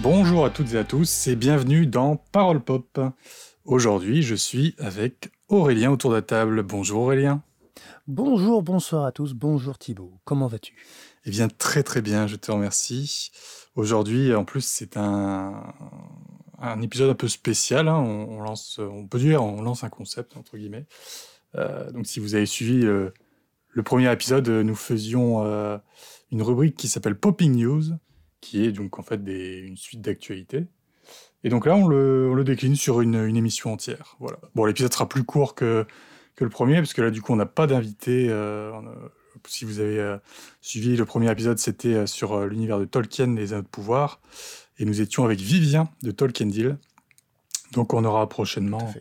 Bonjour 0.00 0.44
à 0.44 0.50
toutes 0.50 0.74
et 0.74 0.78
à 0.78 0.84
tous 0.84 1.26
et 1.26 1.34
bienvenue 1.36 1.86
dans 1.86 2.16
Parole 2.16 2.60
Pop. 2.60 3.00
Aujourd'hui, 3.64 4.22
je 4.22 4.34
suis 4.34 4.74
avec 4.78 5.30
Aurélien 5.48 5.90
autour 5.90 6.10
de 6.10 6.16
la 6.16 6.22
table. 6.22 6.62
Bonjour 6.62 7.02
Aurélien. 7.02 7.42
Bonjour, 8.06 8.62
bonsoir 8.62 9.04
à 9.04 9.12
tous. 9.12 9.34
Bonjour 9.34 9.76
Thibaut. 9.76 10.12
Comment 10.24 10.46
vas-tu? 10.46 10.74
Eh 11.24 11.30
bien, 11.30 11.48
très 11.48 11.82
très 11.82 12.00
bien, 12.00 12.26
je 12.26 12.36
te 12.36 12.50
remercie. 12.52 13.30
Aujourd'hui, 13.74 14.34
en 14.34 14.44
plus, 14.44 14.64
c'est 14.64 14.96
un, 14.96 15.74
un 16.58 16.80
épisode 16.80 17.10
un 17.10 17.14
peu 17.14 17.28
spécial. 17.28 17.88
hein. 17.88 17.98
On, 17.98 18.38
on 18.38 18.40
lance, 18.40 18.78
on 18.78 19.06
peut 19.06 19.18
dire, 19.18 19.42
on 19.42 19.62
lance 19.62 19.82
un 19.84 19.90
concept 19.90 20.36
entre 20.36 20.56
guillemets. 20.56 20.86
Euh, 21.56 21.90
donc, 21.90 22.06
si 22.06 22.20
vous 22.20 22.34
avez 22.36 22.46
suivi 22.46 22.86
euh, 22.86 23.10
le 23.70 23.82
premier 23.82 24.10
épisode, 24.12 24.48
euh, 24.48 24.62
nous 24.62 24.76
faisions 24.76 25.44
euh, 25.44 25.76
une 26.30 26.42
rubrique 26.42 26.76
qui 26.76 26.88
s'appelle 26.88 27.16
Popping 27.16 27.56
News, 27.56 27.84
qui 28.40 28.64
est 28.64 28.72
donc 28.72 28.98
en 28.98 29.02
fait 29.02 29.22
des- 29.22 29.58
une 29.58 29.76
suite 29.76 30.00
d'actualités. 30.00 30.66
Et 31.44 31.48
donc 31.50 31.66
là, 31.66 31.76
on 31.76 31.86
le, 31.86 32.28
on 32.30 32.34
le 32.34 32.44
décline 32.44 32.74
sur 32.76 33.00
une, 33.00 33.14
une 33.14 33.36
émission 33.36 33.72
entière. 33.72 34.16
Voilà. 34.18 34.38
Bon, 34.54 34.64
l'épisode 34.64 34.92
sera 34.92 35.08
plus 35.08 35.24
court 35.24 35.54
que, 35.54 35.86
que 36.34 36.44
le 36.44 36.50
premier, 36.50 36.76
parce 36.76 36.92
que 36.94 37.02
là, 37.02 37.10
du 37.10 37.22
coup, 37.22 37.32
on 37.32 37.36
n'a 37.36 37.46
pas 37.46 37.66
d'invité. 37.66 38.26
euh, 38.28 38.72
si 39.46 39.64
vous 39.64 39.78
avez 39.78 40.00
euh, 40.00 40.18
suivi 40.60 40.96
le 40.96 41.04
premier 41.04 41.30
épisode, 41.30 41.58
c'était 41.58 41.94
euh, 41.94 42.06
sur 42.06 42.32
euh, 42.32 42.46
l'univers 42.48 42.80
de 42.80 42.84
Tolkien, 42.84 43.34
les 43.36 43.52
anneaux 43.52 43.62
de 43.62 43.68
pouvoir. 43.68 44.20
Et 44.78 44.84
nous 44.84 45.00
étions 45.00 45.24
avec 45.24 45.38
Vivien 45.38 45.88
de 46.02 46.10
Tolkien 46.10 46.46
Deal. 46.46 46.76
Donc, 47.72 47.94
on 47.94 48.04
aura 48.04 48.28
prochainement 48.28 48.92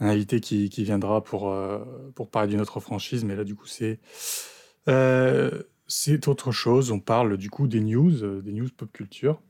un 0.00 0.08
invité 0.08 0.40
qui, 0.40 0.68
qui 0.68 0.84
viendra 0.84 1.22
pour, 1.22 1.54
pour 2.14 2.30
parler 2.30 2.48
d'une 2.48 2.60
autre 2.60 2.80
franchise, 2.80 3.24
mais 3.24 3.36
là, 3.36 3.44
du 3.44 3.54
coup, 3.54 3.66
c'est 3.66 4.00
euh, 4.88 5.62
c'est 5.90 6.28
autre 6.28 6.52
chose. 6.52 6.92
On 6.92 7.00
parle 7.00 7.36
du 7.36 7.50
coup 7.50 7.66
des 7.66 7.80
news, 7.80 8.22
euh, 8.22 8.40
des 8.40 8.52
news 8.52 8.68
pop 8.74 8.90
culture, 8.92 9.40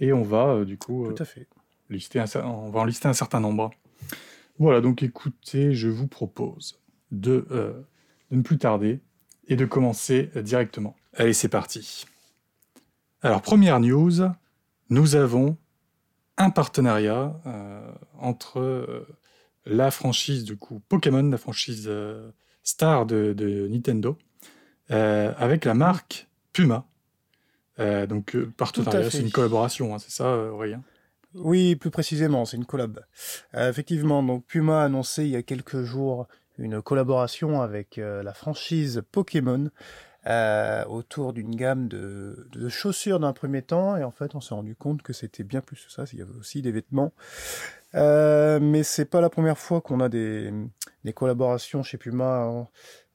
et 0.00 0.12
on 0.12 0.22
va 0.22 0.48
euh, 0.54 0.64
du 0.64 0.78
coup 0.78 1.04
euh, 1.06 1.12
Tout 1.12 1.22
à 1.22 1.26
fait. 1.26 1.46
lister 1.90 2.18
un, 2.20 2.24
cer- 2.24 2.44
on 2.44 2.70
va 2.70 2.80
en 2.80 2.84
lister 2.84 3.06
un 3.06 3.12
certain 3.12 3.40
nombre. 3.40 3.70
Voilà, 4.58 4.80
donc 4.80 5.02
écoutez, 5.02 5.74
je 5.74 5.88
vous 5.88 6.08
propose 6.08 6.80
de, 7.12 7.46
euh, 7.50 7.72
de 8.30 8.36
ne 8.36 8.42
plus 8.42 8.58
tarder 8.58 9.00
et 9.46 9.56
de 9.56 9.64
commencer 9.66 10.30
euh, 10.36 10.42
directement. 10.42 10.96
Allez, 11.14 11.32
c'est 11.34 11.48
parti. 11.48 12.06
Alors, 13.22 13.42
première 13.42 13.78
news, 13.80 14.12
nous 14.90 15.14
avons 15.16 15.56
un 16.38 16.50
partenariat 16.50 17.40
euh, 17.46 17.92
entre 18.18 18.58
euh, 18.60 19.06
la 19.66 19.90
franchise 19.90 20.44
du 20.44 20.56
coup 20.56 20.80
Pokémon, 20.88 21.28
la 21.28 21.36
franchise 21.38 21.84
euh, 21.88 22.30
star 22.62 23.06
de, 23.06 23.32
de 23.32 23.66
Nintendo, 23.68 24.10
euh, 24.10 24.27
avec 24.90 25.64
la 25.64 25.74
marque 25.74 26.28
Puma. 26.52 26.84
Euh, 27.80 28.08
donc, 28.08 28.34
euh, 28.34 28.52
partenariat, 28.56 29.08
c'est 29.08 29.20
une 29.20 29.30
collaboration, 29.30 29.94
hein, 29.94 29.98
c'est 30.00 30.10
ça, 30.10 30.24
euh, 30.24 30.50
Aurélien? 30.50 30.82
Oui, 31.34 31.76
plus 31.76 31.90
précisément, 31.90 32.44
c'est 32.44 32.56
une 32.56 32.64
collab. 32.64 33.04
Euh, 33.54 33.70
effectivement, 33.70 34.22
donc 34.22 34.44
Puma 34.46 34.80
a 34.80 34.84
annoncé 34.86 35.24
il 35.24 35.30
y 35.30 35.36
a 35.36 35.42
quelques 35.42 35.82
jours 35.82 36.26
une 36.58 36.82
collaboration 36.82 37.62
avec 37.62 37.98
euh, 37.98 38.24
la 38.24 38.34
franchise 38.34 39.04
Pokémon 39.12 39.70
euh, 40.26 40.84
autour 40.86 41.32
d'une 41.32 41.54
gamme 41.54 41.86
de, 41.86 42.48
de 42.50 42.68
chaussures 42.68 43.20
d'un 43.20 43.32
premier 43.32 43.62
temps. 43.62 43.96
Et 43.96 44.02
en 44.02 44.10
fait, 44.10 44.34
on 44.34 44.40
s'est 44.40 44.54
rendu 44.54 44.74
compte 44.74 45.02
que 45.02 45.12
c'était 45.12 45.44
bien 45.44 45.60
plus 45.60 45.84
que 45.84 45.92
ça. 45.92 46.02
Il 46.12 46.18
y 46.18 46.22
avait 46.22 46.34
aussi 46.34 46.62
des 46.62 46.72
vêtements. 46.72 47.12
Euh, 47.94 48.58
mais 48.60 48.82
c'est 48.82 49.04
pas 49.04 49.20
la 49.20 49.30
première 49.30 49.58
fois 49.58 49.80
qu'on 49.80 50.00
a 50.00 50.08
des, 50.08 50.52
des 51.04 51.12
collaborations 51.12 51.84
chez 51.84 51.96
Puma, 51.96 52.42
hein. 52.42 52.66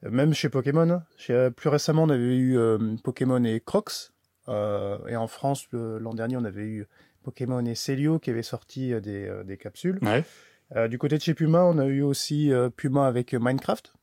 Même 0.09 0.33
chez 0.33 0.49
Pokémon. 0.49 1.01
Chez- 1.17 1.49
plus 1.55 1.69
récemment, 1.69 2.03
on 2.03 2.09
avait 2.09 2.35
eu 2.35 2.57
euh, 2.57 2.77
Pokémon 3.03 3.43
et 3.43 3.59
Crocs. 3.59 4.11
Euh, 4.49 4.97
et 5.07 5.15
en 5.15 5.27
France, 5.27 5.67
l'an 5.71 6.13
dernier, 6.13 6.37
on 6.37 6.43
avait 6.43 6.63
eu 6.63 6.87
Pokémon 7.23 7.65
et 7.65 7.75
Célio 7.75 8.19
qui 8.19 8.29
avaient 8.29 8.43
sorti 8.43 8.93
euh, 8.93 8.99
des, 8.99 9.27
euh, 9.27 9.43
des 9.43 9.57
capsules. 9.57 9.99
Ouais. 10.01 10.23
Euh, 10.75 10.87
du 10.87 10.97
côté 10.97 11.17
de 11.17 11.21
chez 11.21 11.33
Puma, 11.33 11.63
on 11.63 11.77
a 11.77 11.85
eu 11.85 12.01
aussi 12.01 12.51
euh, 12.51 12.69
Puma 12.69 13.07
avec 13.07 13.33
euh, 13.33 13.39
Minecraft. 13.39 13.93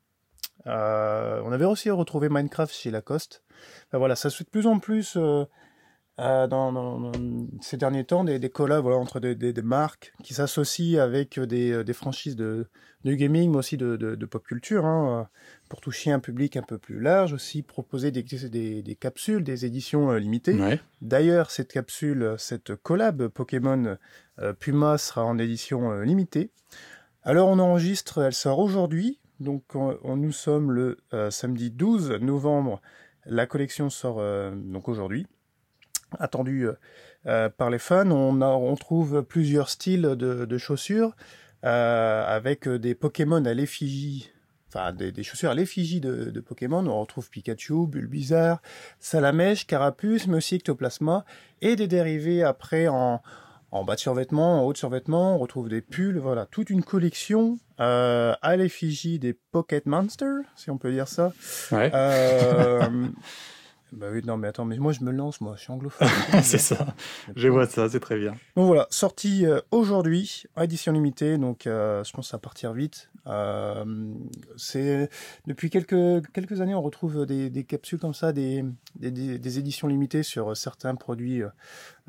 Euh, 0.67 1.41
on 1.45 1.53
avait 1.53 1.65
aussi 1.65 1.91
retrouvé 1.91 2.29
Minecraft 2.29 2.73
chez 2.73 2.91
Lacoste. 2.91 3.43
Enfin, 3.89 3.99
voilà, 3.99 4.17
ça 4.17 4.31
se 4.31 4.37
fait 4.37 4.45
de 4.45 4.51
plus 4.51 4.67
en 4.67 4.79
plus 4.79 5.19
euh, 6.21 6.47
dans, 6.47 6.71
dans- 6.73 7.01
dans 7.01 7.13
ces 7.61 7.77
derniers 7.77 8.05
temps 8.05 8.25
des, 8.25 8.39
des 8.39 8.51
collabs 8.51 8.83
voilà, 8.83 8.99
entre 8.99 9.19
des, 9.21 9.35
des- 9.35 9.53
des 9.53 9.63
marques 9.63 10.13
qui 10.23 10.35
s'associent 10.35 11.01
avec 11.03 11.41
des, 11.41 11.73
euh, 11.73 11.85
franchises 11.95 12.37
de, 12.37 12.67
de 13.05 13.15
gaming, 13.15 13.51
mais 13.51 13.57
aussi 13.57 13.77
de, 13.77 13.97
de- 13.97 14.15
de 14.15 14.27
pop 14.27 14.45
culture, 14.47 14.85
hein, 14.85 15.21
euh, 15.23 15.25
pour 15.69 15.81
toucher 15.81 16.13
un 16.13 16.21
public 16.21 16.57
un 16.57 16.63
peu 16.63 16.79
plus 16.79 17.01
large, 17.01 17.33
aussi 17.33 17.63
proposer 17.63 18.11
des, 18.11 18.23
capsules, 18.95 19.43
des 19.43 19.65
éditions 19.65 20.11
euh, 20.13 20.19
limitées. 20.19 20.55
Ouais. 20.61 20.81
D'ailleurs, 21.01 21.51
cette 21.51 21.73
capsule, 21.73 22.35
cette 22.39 22.77
collab 22.77 23.29
Pokémon 23.29 23.97
euh, 24.41 24.53
Puma 24.53 24.99
sera 24.99 25.25
en 25.25 25.39
édition 25.39 26.01
limitée. 26.03 26.51
Alors 27.23 27.49
on 27.49 27.59
enregistre, 27.59 28.23
elle 28.23 28.33
sort 28.35 28.59
aujourd'hui, 28.59 29.21
donc 29.41 29.63
on, 29.75 29.97
on- 30.03 30.17
nous 30.17 30.33
sommes 30.33 30.71
le 30.73 30.99
samedi 31.31 31.71
12 31.71 32.11
novembre. 32.21 32.81
La 33.27 33.47
collection 33.47 33.91
sort 33.91 34.23
donc 34.55 34.89
aujourd'hui, 34.89 35.27
attendue 36.19 36.67
euh, 36.67 36.75
euh, 37.27 37.49
par 37.49 37.71
les 37.71 37.79
fans. 37.79 38.11
On, 38.11 38.41
a, 38.41 38.47
on 38.47 38.75
trouve 38.77 39.23
plusieurs 39.23 39.69
styles 39.69 40.03
de, 40.03 40.45
de 40.45 40.59
chaussures 40.59 41.15
euh, 41.65 42.25
avec 42.27 42.67
euh, 42.67 42.79
des 42.79 42.95
Pokémon 42.95 43.45
à 43.45 43.55
l'effigie. 43.55 44.31
Enfin, 44.69 44.93
des, 44.93 45.11
des 45.11 45.23
chaussures 45.23 45.51
à 45.51 45.55
l'effigie 45.55 46.01
de, 46.01 46.31
de 46.31 46.41
Pokémon. 46.41 46.87
On 46.87 47.01
retrouve 47.01 47.29
Pikachu, 47.29 47.87
Bulbizarre, 47.89 48.63
Salamèche, 49.01 49.67
Carapuce, 49.67 50.27
mais 50.29 50.37
aussi 50.37 50.55
Ectoplasma, 50.57 51.25
et 51.61 51.75
des 51.75 51.89
dérivés 51.89 52.45
après 52.45 52.87
en, 52.87 53.21
en 53.73 53.85
bas 53.85 53.97
de 53.97 54.01
survêtement, 54.01 54.61
en 54.61 54.65
haut 54.65 54.73
de 54.73 54.79
survêtement, 54.79 55.35
on 55.35 55.39
retrouve 55.39 55.69
des 55.69 55.81
pulls, 55.81 56.19
voilà, 56.19 56.47
toute 56.47 56.71
une 56.71 56.83
collection 56.85 57.59
euh, 57.81 58.33
à 58.43 58.57
l'effigie 58.57 59.19
des 59.19 59.33
Pocket 59.33 59.87
Monsters, 59.87 60.45
si 60.57 60.71
on 60.71 60.79
peut 60.79 60.93
dire 60.93 61.09
ça. 61.09 61.33
Ouais. 61.73 61.91
Bah 63.93 64.07
oui, 64.13 64.21
non 64.25 64.37
mais 64.37 64.49
attends, 64.49 64.65
mais 64.65 64.79
moi 64.79 64.93
je 64.93 65.03
me 65.03 65.11
lance, 65.11 65.41
moi, 65.41 65.55
je 65.57 65.63
suis 65.63 65.73
anglophone. 65.73 66.09
c'est 66.43 66.59
ça. 66.59 66.95
Je 67.35 67.49
vois 67.49 67.67
ça, 67.67 67.89
c'est 67.89 67.99
très 68.01 68.19
bien. 68.19 68.33
Donc 68.57 68.67
voilà, 68.67 68.87
sortie 68.91 69.45
euh, 69.47 69.61
aujourd'hui, 69.73 70.45
édition 70.61 70.93
limitée, 70.93 71.39
donc 71.39 71.67
euh, 71.67 72.05
je 72.05 72.13
pense 72.13 72.27
que 72.27 72.31
ça 72.31 72.37
va 72.37 72.41
partir 72.41 72.73
vite. 72.73 73.11
Euh, 73.27 73.85
c'est 74.57 75.11
depuis 75.47 75.71
quelques 75.71 76.25
quelques 76.33 76.61
années, 76.61 76.75
on 76.75 76.83
retrouve 76.83 77.27
des, 77.27 77.51
des 77.51 77.65
capsules 77.65 77.99
comme 77.99 78.15
ça, 78.15 78.33
des, 78.33 78.65
des, 78.97 79.11
des- 79.11 79.59
éditions 79.59 79.89
limitées 79.89 80.23
sur 80.23 80.57
certains 80.57 80.95
produits 80.95 81.43
euh, 81.43 81.49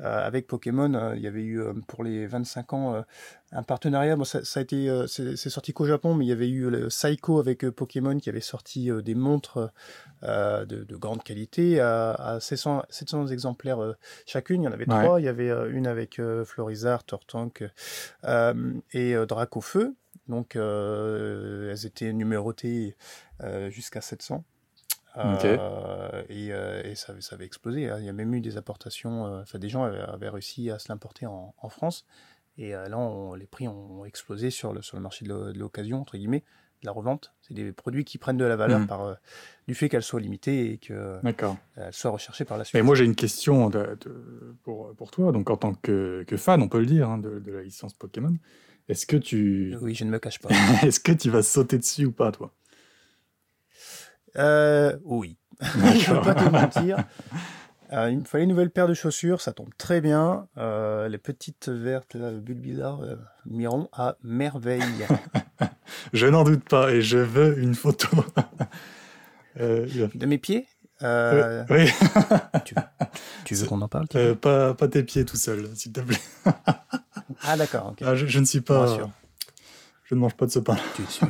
avec 0.04 0.46
Pokémon. 0.46 0.92
Euh, 0.94 1.14
Il 1.16 1.22
y 1.22 1.26
avait 1.26 1.42
eu 1.42 1.60
euh, 1.60 1.72
pour 1.86 2.04
les 2.04 2.26
25 2.26 2.72
ans 2.72 2.94
euh, 2.94 3.02
un 3.52 3.62
partenariat. 3.62 4.16
Bon, 4.16 4.24
ça, 4.24 4.44
ça 4.44 4.60
a 4.60 4.62
été, 4.62 4.88
euh, 4.88 5.06
c'est 5.06 5.36
sorti 5.36 5.72
qu'au 5.72 5.86
Japon, 5.86 6.14
mais 6.14 6.24
il 6.24 6.28
y 6.28 6.32
avait 6.32 6.48
eu 6.48 6.70
le 6.70 6.88
Psycho 6.88 7.38
avec 7.38 7.64
euh, 7.64 7.70
Pokémon 7.72 8.16
qui 8.18 8.28
avait 8.28 8.40
sorti 8.40 8.90
euh, 8.90 9.02
des 9.02 9.14
montres 9.14 9.70
euh, 10.24 10.64
de, 10.64 10.84
de 10.84 10.96
grande 10.96 11.22
qualité 11.22 11.80
à, 11.80 12.12
à 12.12 12.40
700, 12.40 12.84
700 12.88 13.26
exemplaires 13.28 13.82
euh, 13.82 13.94
chacune. 14.26 14.62
Il 14.62 14.64
y 14.64 14.68
en 14.68 14.72
avait 14.72 14.88
Ouais. 14.90 15.02
trois. 15.04 15.20
Il 15.20 15.24
y 15.24 15.28
avait 15.28 15.50
euh, 15.50 15.70
une 15.72 15.86
avec 15.86 16.18
euh, 16.18 16.44
Florizard, 16.44 17.04
Tortank 17.04 17.64
euh, 18.24 18.72
et 18.92 19.14
euh, 19.14 19.26
Dracofeu. 19.26 19.94
Donc, 20.28 20.54
euh, 20.56 21.70
elles 21.72 21.84
étaient 21.86 22.12
numérotées 22.12 22.96
euh, 23.42 23.70
jusqu'à 23.70 24.00
700. 24.00 24.44
Euh, 25.16 26.22
et, 26.28 26.48
euh, 26.52 26.82
et 26.84 26.94
ça, 26.94 27.12
avait- 27.12 27.20
ça 27.20 27.34
avait 27.36 27.44
explosé. 27.44 27.90
hein. 27.90 27.96
Il 27.98 28.04
y 28.06 28.08
a 28.08 28.12
même 28.12 28.32
eu 28.34 28.40
des 28.40 28.56
importations. 28.56 29.26
euh, 29.26 29.42
Enfin, 29.42 29.58
des 29.58 29.68
gens 29.68 29.82
avaient, 29.84 30.00
avaient 30.00 30.28
réussi 30.30 30.70
à 30.70 30.78
se 30.78 30.88
l'importer 30.88 31.26
en, 31.26 31.54
en 31.58 31.68
France. 31.68 32.06
Et 32.58 32.72
là, 32.72 32.98
on- 32.98 33.34
les 33.34 33.46
prix 33.46 33.66
ont 33.68 34.04
explosé 34.04 34.50
sur 34.50 34.72
le, 34.72 34.82
sur 34.82 34.96
le 34.96 35.02
marché 35.02 35.24
de 35.24 35.30
l'o- 35.30 35.52
de 35.52 35.58
l'occasion, 35.58 36.00
entre 36.00 36.16
guillemets, 36.18 36.44
de 36.82 36.86
la 36.86 36.92
revente. 36.92 37.32
C'est 37.40 37.54
des 37.54 37.72
produits 37.72 38.04
qui 38.04 38.18
prennent 38.18 38.36
de 38.36 38.44
la 38.44 38.56
valeur 38.56 38.80
Mhm. 38.80 38.86
par 38.86 39.16
du 39.68 39.74
fait 39.74 39.88
qu'elles 39.88 40.02
soient 40.02 40.20
limitées 40.20 40.72
et 40.72 40.78
qu'elles 40.78 41.20
soient 41.92 42.10
recherchées 42.10 42.44
par 42.44 42.58
la 42.58 42.64
suite. 42.64 42.74
Mais 42.74 42.82
moi, 42.82 42.94
j'ai 42.94 43.04
une 43.04 43.14
question 43.14 43.70
de- 43.70 43.96
de- 44.00 44.56
pour, 44.64 44.94
pour 44.94 45.10
toi. 45.10 45.32
Donc, 45.32 45.48
en 45.50 45.56
tant 45.56 45.74
que, 45.74 46.24
que 46.26 46.36
fan, 46.36 46.60
on 46.62 46.68
peut 46.68 46.80
le 46.80 46.86
dire, 46.86 47.08
hein, 47.08 47.18
de, 47.18 47.38
de 47.38 47.52
la 47.52 47.62
licence 47.62 47.94
Pokémon, 47.94 48.34
est-ce 48.88 49.06
que 49.06 49.16
tu 49.16 49.76
Oui, 49.80 49.94
je 49.94 50.04
ne 50.04 50.10
me 50.10 50.18
cache 50.18 50.38
pas. 50.40 50.48
est-ce 50.82 51.00
que 51.00 51.12
tu 51.12 51.30
vas 51.30 51.42
sauter 51.42 51.78
dessus 51.78 52.04
ou 52.06 52.12
pas, 52.12 52.32
toi? 52.32 52.52
Euh, 54.38 54.96
oui. 55.04 55.36
je 55.60 55.78
ne 56.10 56.16
vais 56.16 56.20
pas 56.22 56.34
te 56.34 56.48
mentir. 56.48 57.04
Euh, 57.92 58.10
il 58.10 58.20
me 58.20 58.24
fallait 58.24 58.44
une 58.44 58.50
nouvelle 58.50 58.70
paire 58.70 58.88
de 58.88 58.94
chaussures, 58.94 59.42
ça 59.42 59.52
tombe 59.52 59.68
très 59.76 60.00
bien. 60.00 60.48
Euh, 60.56 61.08
les 61.08 61.18
petites 61.18 61.68
vertes, 61.68 62.14
là, 62.14 62.30
Bulbizarre, 62.30 63.02
euh, 63.02 63.16
m'iront 63.44 63.88
à 63.92 64.16
merveille. 64.22 65.06
Je 66.14 66.26
n'en 66.26 66.42
doute 66.42 66.64
pas 66.66 66.90
et 66.90 67.02
je 67.02 67.18
veux 67.18 67.58
une 67.58 67.74
photo. 67.74 68.08
De 69.56 70.26
mes 70.26 70.38
pieds 70.38 70.66
euh, 71.02 71.64
oui, 71.68 71.90
tu, 72.64 72.74
tu 73.44 73.54
veux 73.54 73.66
qu'on 73.66 73.82
en 73.82 73.88
parle 73.88 74.06
Euh, 74.14 74.36
pas, 74.36 74.72
pas 74.72 74.86
tes 74.86 75.02
pieds 75.02 75.24
tout 75.24 75.36
seul, 75.36 75.68
s'il 75.74 75.92
te 75.92 76.00
plaît. 76.00 76.20
Ah 77.42 77.56
d'accord, 77.56 77.88
ok. 77.90 78.02
Ah, 78.06 78.14
je, 78.14 78.26
je 78.26 78.38
ne 78.38 78.44
suis 78.44 78.60
pas. 78.60 78.86
Je 80.04 80.14
ne 80.14 80.20
mange 80.20 80.34
pas 80.34 80.46
de 80.46 80.52
ce 80.52 80.60
pain. 80.60 80.76
Tu 80.94 81.02
es 81.02 81.06
sûr? 81.06 81.26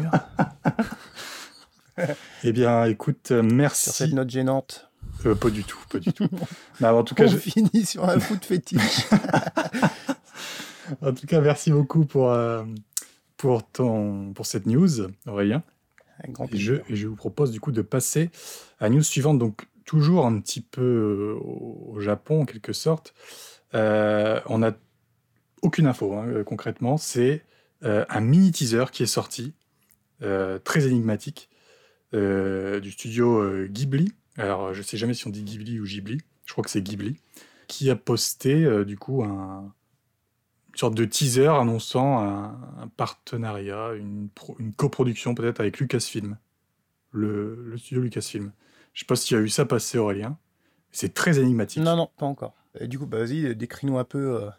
Eh 2.45 2.53
bien, 2.53 2.85
écoute, 2.85 3.31
euh, 3.31 3.43
Sur 3.43 3.57
merci. 3.57 3.91
cette 3.91 4.13
note 4.13 4.31
gênante. 4.31 4.89
Euh, 5.27 5.35
pas 5.35 5.51
du 5.51 5.65
tout, 5.65 5.79
pas 5.91 5.99
du 5.99 6.13
tout. 6.13 6.29
en 6.83 7.05
tout 7.05 7.15
cas, 7.15 7.25
On 7.25 7.29
je... 7.29 7.37
finit 7.37 7.85
sur 7.85 8.09
un 8.09 8.19
foot 8.19 8.45
fétiche. 8.45 9.07
en 11.03 11.13
tout 11.13 11.27
cas, 11.27 11.41
merci 11.41 11.71
beaucoup 11.71 12.05
pour, 12.05 12.31
euh, 12.31 12.65
pour, 13.37 13.67
ton, 13.67 14.33
pour 14.33 14.47
cette 14.47 14.67
news, 14.67 15.09
Aurélien. 15.27 15.63
Un 16.25 16.31
grand 16.31 16.53
Et 16.53 16.59
je, 16.59 16.75
et 16.89 16.97
je 16.97 17.07
vous 17.09 17.17
propose 17.17 17.51
du 17.51 17.61
coup 17.61 17.73
de 17.73 17.83
passer 17.83 18.31
à 18.81 18.85
la 18.85 18.91
news 18.91 19.03
suivante, 19.03 19.39
donc 19.39 19.67
toujours 19.85 20.27
un 20.27 20.41
petit 20.41 20.61
peu 20.61 21.37
au, 21.41 21.97
Japon 22.01 22.43
en 22.43 22.45
quelque 22.45 22.73
sorte. 22.73 23.15
Euh, 23.75 24.41
on 24.47 24.59
n'a 24.59 24.73
aucune 25.63 25.87
info 25.87 26.15
hein, 26.15 26.43
concrètement, 26.45 26.97
c'est 26.97 27.45
un 27.85 28.21
mini 28.21 28.53
teaser 28.53 28.85
qui 28.93 29.03
est 29.03 29.07
sorti, 29.07 29.55
très 30.21 30.87
énigmatique, 30.87 31.51
du 32.13 32.91
studio 32.91 33.41
euh, 33.41 33.67
Ghibli. 33.67 34.13
Alors 34.37 34.73
je 34.75 34.83
sais 34.83 34.97
jamais 34.97 35.15
si 35.15 35.27
on 35.27 35.31
dit 35.31 35.43
Ghibli 35.43 35.81
ou 35.81 35.85
Ghibli, 35.85 36.19
je 36.47 36.53
crois 36.53 36.65
que 36.65 36.71
c'est 36.71 36.83
Ghibli, 36.83 37.17
qui 37.69 37.91
a 37.91 37.97
posté 37.97 38.65
euh, 38.65 38.85
du 38.85 38.97
coup 38.97 39.23
un, 39.25 39.73
une 40.71 40.79
sorte 40.79 40.95
de 40.95 41.05
teaser 41.05 41.49
annonçant 41.49 42.21
un, 42.21 42.59
un 42.79 42.89
partenariat, 42.97 43.93
une, 43.95 44.29
pro- 44.29 44.57
une 44.59 44.73
coproduction 44.73 45.35
peut-être 45.35 45.61
avec 45.61 45.79
Lucasfilm, 45.79 46.39
le, 47.13 47.65
le 47.67 47.77
studio 47.79 48.03
Lucasfilm. 48.03 48.53
Je 48.95 49.01
sais 49.01 49.07
pas 49.07 49.17
s'il 49.17 49.37
y 49.37 49.41
a 49.41 49.43
eu 49.43 49.49
ça 49.49 49.65
passer, 49.65 49.99
Aurélien. 49.99 50.39
C'est 50.91 51.15
très 51.15 51.39
énigmatique. 51.39 51.83
Non, 51.83 51.97
non, 51.97 52.11
pas 52.19 52.27
encore. 52.27 52.55
Et 52.79 52.89
du 52.89 52.99
coup, 52.99 53.07
bah, 53.07 53.19
vas-y, 53.19 53.57
décris-nous 53.57 53.99
un 53.99 54.05
peu 54.05 54.37
euh, 54.37 54.51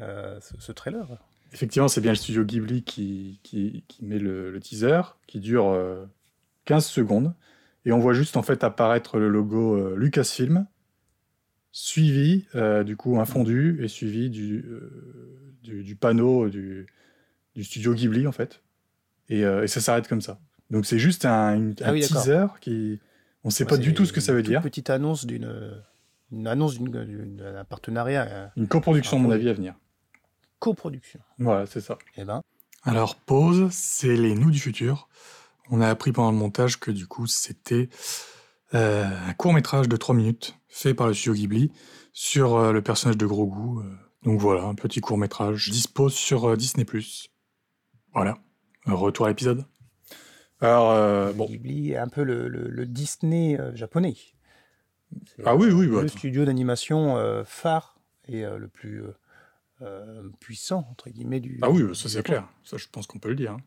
euh, 0.00 0.40
ce, 0.40 0.54
ce 0.58 0.72
trailer. 0.72 1.06
Effectivement, 1.52 1.88
c'est 1.88 2.00
bien 2.00 2.12
le 2.12 2.16
studio 2.16 2.44
Ghibli 2.44 2.82
qui, 2.82 3.40
qui, 3.42 3.84
qui 3.88 4.04
met 4.04 4.18
le, 4.18 4.50
le 4.50 4.60
teaser, 4.60 5.02
qui 5.26 5.40
dure 5.40 5.68
euh, 5.68 6.06
15 6.66 6.84
secondes. 6.86 7.34
Et 7.86 7.92
on 7.92 7.98
voit 7.98 8.12
juste 8.14 8.36
en 8.36 8.42
fait 8.42 8.62
apparaître 8.64 9.18
le 9.18 9.28
logo 9.28 9.74
euh, 9.76 9.94
Lucasfilm, 9.96 10.66
suivi 11.72 12.46
euh, 12.54 12.84
du 12.84 12.96
coup 12.96 13.18
un 13.20 13.24
fondu 13.24 13.78
et 13.82 13.88
suivi 13.88 14.30
du, 14.30 14.64
euh, 14.66 15.52
du, 15.62 15.82
du 15.84 15.96
panneau 15.96 16.48
du, 16.48 16.86
du 17.54 17.64
studio 17.64 17.94
Ghibli 17.94 18.26
en 18.26 18.32
fait. 18.32 18.62
Et, 19.28 19.44
euh, 19.44 19.62
et 19.64 19.68
ça 19.68 19.80
s'arrête 19.80 20.08
comme 20.08 20.20
ça. 20.20 20.38
Donc 20.70 20.86
c'est 20.86 20.98
juste 20.98 21.24
un, 21.24 21.54
une- 21.54 21.74
Ah 21.82 21.90
un 21.90 21.92
oui, 21.92 22.00
d'accord. 22.00 22.22
teaser 22.22 22.46
qui. 22.60 23.00
On 23.44 23.48
ne 23.48 23.52
sait 23.52 23.64
Bah, 23.64 23.70
pas 23.70 23.76
du 23.76 23.94
tout 23.94 24.04
ce 24.04 24.12
que 24.12 24.20
ça 24.20 24.32
veut 24.32 24.42
dire. 24.42 24.60
petite 24.62 24.90
annonce 24.90 25.24
d'une 25.26 25.48
une 26.32 26.48
annonce 26.48 26.80
d'un 26.80 27.64
partenariat, 27.64 28.50
Une 28.56 28.66
coproduction, 28.66 29.18
à 29.18 29.20
mon 29.20 29.30
avis, 29.30 29.48
à 29.48 29.52
venir. 29.52 29.74
coproduction. 30.58 31.20
Voilà, 31.38 31.66
c'est 31.66 31.80
ça. 31.80 31.98
Eh 32.16 32.24
ben, 32.24 32.40
Alors, 32.82 33.14
pause, 33.14 33.68
c'est 33.70 34.16
les 34.16 34.34
nous 34.34 34.50
du 34.50 34.58
futur. 34.58 35.08
On 35.70 35.80
a 35.80 35.88
appris 35.88 36.12
pendant 36.12 36.30
le 36.30 36.36
montage 36.36 36.78
que 36.78 36.90
du 36.90 37.06
coup, 37.06 37.26
c'était 37.26 37.88
euh, 38.74 39.04
un 39.04 39.32
court 39.34 39.52
métrage 39.52 39.88
de 39.88 39.96
3 39.96 40.14
minutes 40.14 40.56
fait 40.68 40.94
par 40.94 41.08
le 41.08 41.14
studio 41.14 41.34
Ghibli 41.34 41.72
sur 42.12 42.54
euh, 42.56 42.72
le 42.72 42.82
personnage 42.82 43.16
de 43.16 43.26
Grogu. 43.26 43.80
euh. 43.80 43.94
donc 44.22 44.40
voilà, 44.40 44.64
un 44.64 44.74
petit 44.74 45.00
court 45.00 45.18
métrage 45.18 45.70
dispo 45.70 46.08
sur 46.08 46.44
euh, 46.50 46.56
Disney+. 46.56 46.86
Voilà, 48.12 48.38
retour 48.86 49.26
à 49.26 49.28
l'épisode. 49.28 49.64
Alors, 50.60 50.90
euh, 50.92 51.32
bon, 51.32 51.46
Ghibli 51.46 51.92
est 51.92 51.96
un 51.98 52.08
peu 52.08 52.22
le, 52.22 52.48
le- 52.48 52.68
le 52.70 52.86
Disney 52.86 53.58
euh, 53.60 53.74
japonais. 53.76 54.14
Ah 55.44 55.54
oui, 55.54 55.68
oui, 55.70 55.86
bah, 55.86 56.00
le 56.00 56.06
attends. 56.06 56.16
studio 56.18 56.44
d'animation 56.44 57.16
euh, 57.16 57.44
phare 57.44 57.98
et 58.26 58.44
euh, 58.44 58.58
le 58.58 58.68
plus 58.68 59.02
puissant, 60.40 60.86
entre 60.90 61.10
guillemets, 61.10 61.40
du. 61.40 61.58
ah 61.62 61.70
oui, 61.70 61.82
du 61.86 61.94
ça 61.94 62.08
c'est 62.08 62.22
clair. 62.22 62.48
Ça, 62.64 62.76
je 62.78 62.86
pense 62.90 63.06
qu'on 63.06 63.18
peut 63.18 63.28
le 63.28 63.34
dire. 63.36 63.52
hein. 63.52 63.60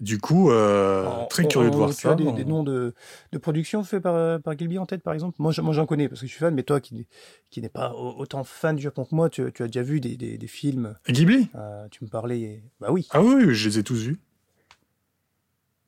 Du 0.00 0.18
coup, 0.18 0.50
euh, 0.50 1.26
très 1.28 1.44
curieux 1.46 1.68
de 1.70 1.74
en- 1.74 1.78
voir 1.78 1.90
tu 1.90 1.96
ça. 1.96 2.12
as 2.12 2.14
des, 2.14 2.24
On- 2.26 2.32
des 2.32 2.44
noms 2.46 2.62
de, 2.62 2.94
de 3.32 3.38
production 3.38 3.84
faits 3.84 4.02
par, 4.02 4.14
euh, 4.14 4.38
par 4.38 4.54
Ghibli 4.54 4.78
en 4.78 4.86
tête, 4.86 5.02
par 5.02 5.12
exemple 5.12 5.36
Moi, 5.38 5.52
je- 5.52 5.60
moi, 5.60 5.74
j'en 5.74 5.84
connais 5.84 6.08
parce 6.08 6.22
que 6.22 6.26
je 6.26 6.30
suis 6.32 6.40
fan, 6.40 6.54
mais 6.54 6.62
toi 6.62 6.80
qui, 6.80 7.06
qui 7.50 7.60
n'es 7.60 7.68
pas 7.68 7.92
au- 7.92 8.18
autant 8.18 8.42
fan 8.42 8.76
du 8.76 8.82
Japon 8.82 9.04
que 9.04 9.14
moi, 9.14 9.28
tu, 9.28 9.42
tu 9.52 9.62
as 9.62 9.66
déjà 9.66 9.82
vu 9.82 10.00
des, 10.00 10.16
des- 10.16 10.38
des 10.38 10.46
films. 10.46 10.94
Ghibli? 11.08 11.48
Euh, 11.54 11.86
tu 11.90 12.02
me 12.04 12.08
parlais. 12.08 12.62
Bah 12.80 12.88
oui, 12.90 13.08
Ah 13.10 13.22
oui, 13.22 13.54
je 13.54 13.68
les 13.68 13.78
ai 13.78 13.82
tous 13.82 14.02
vus. 14.02 14.18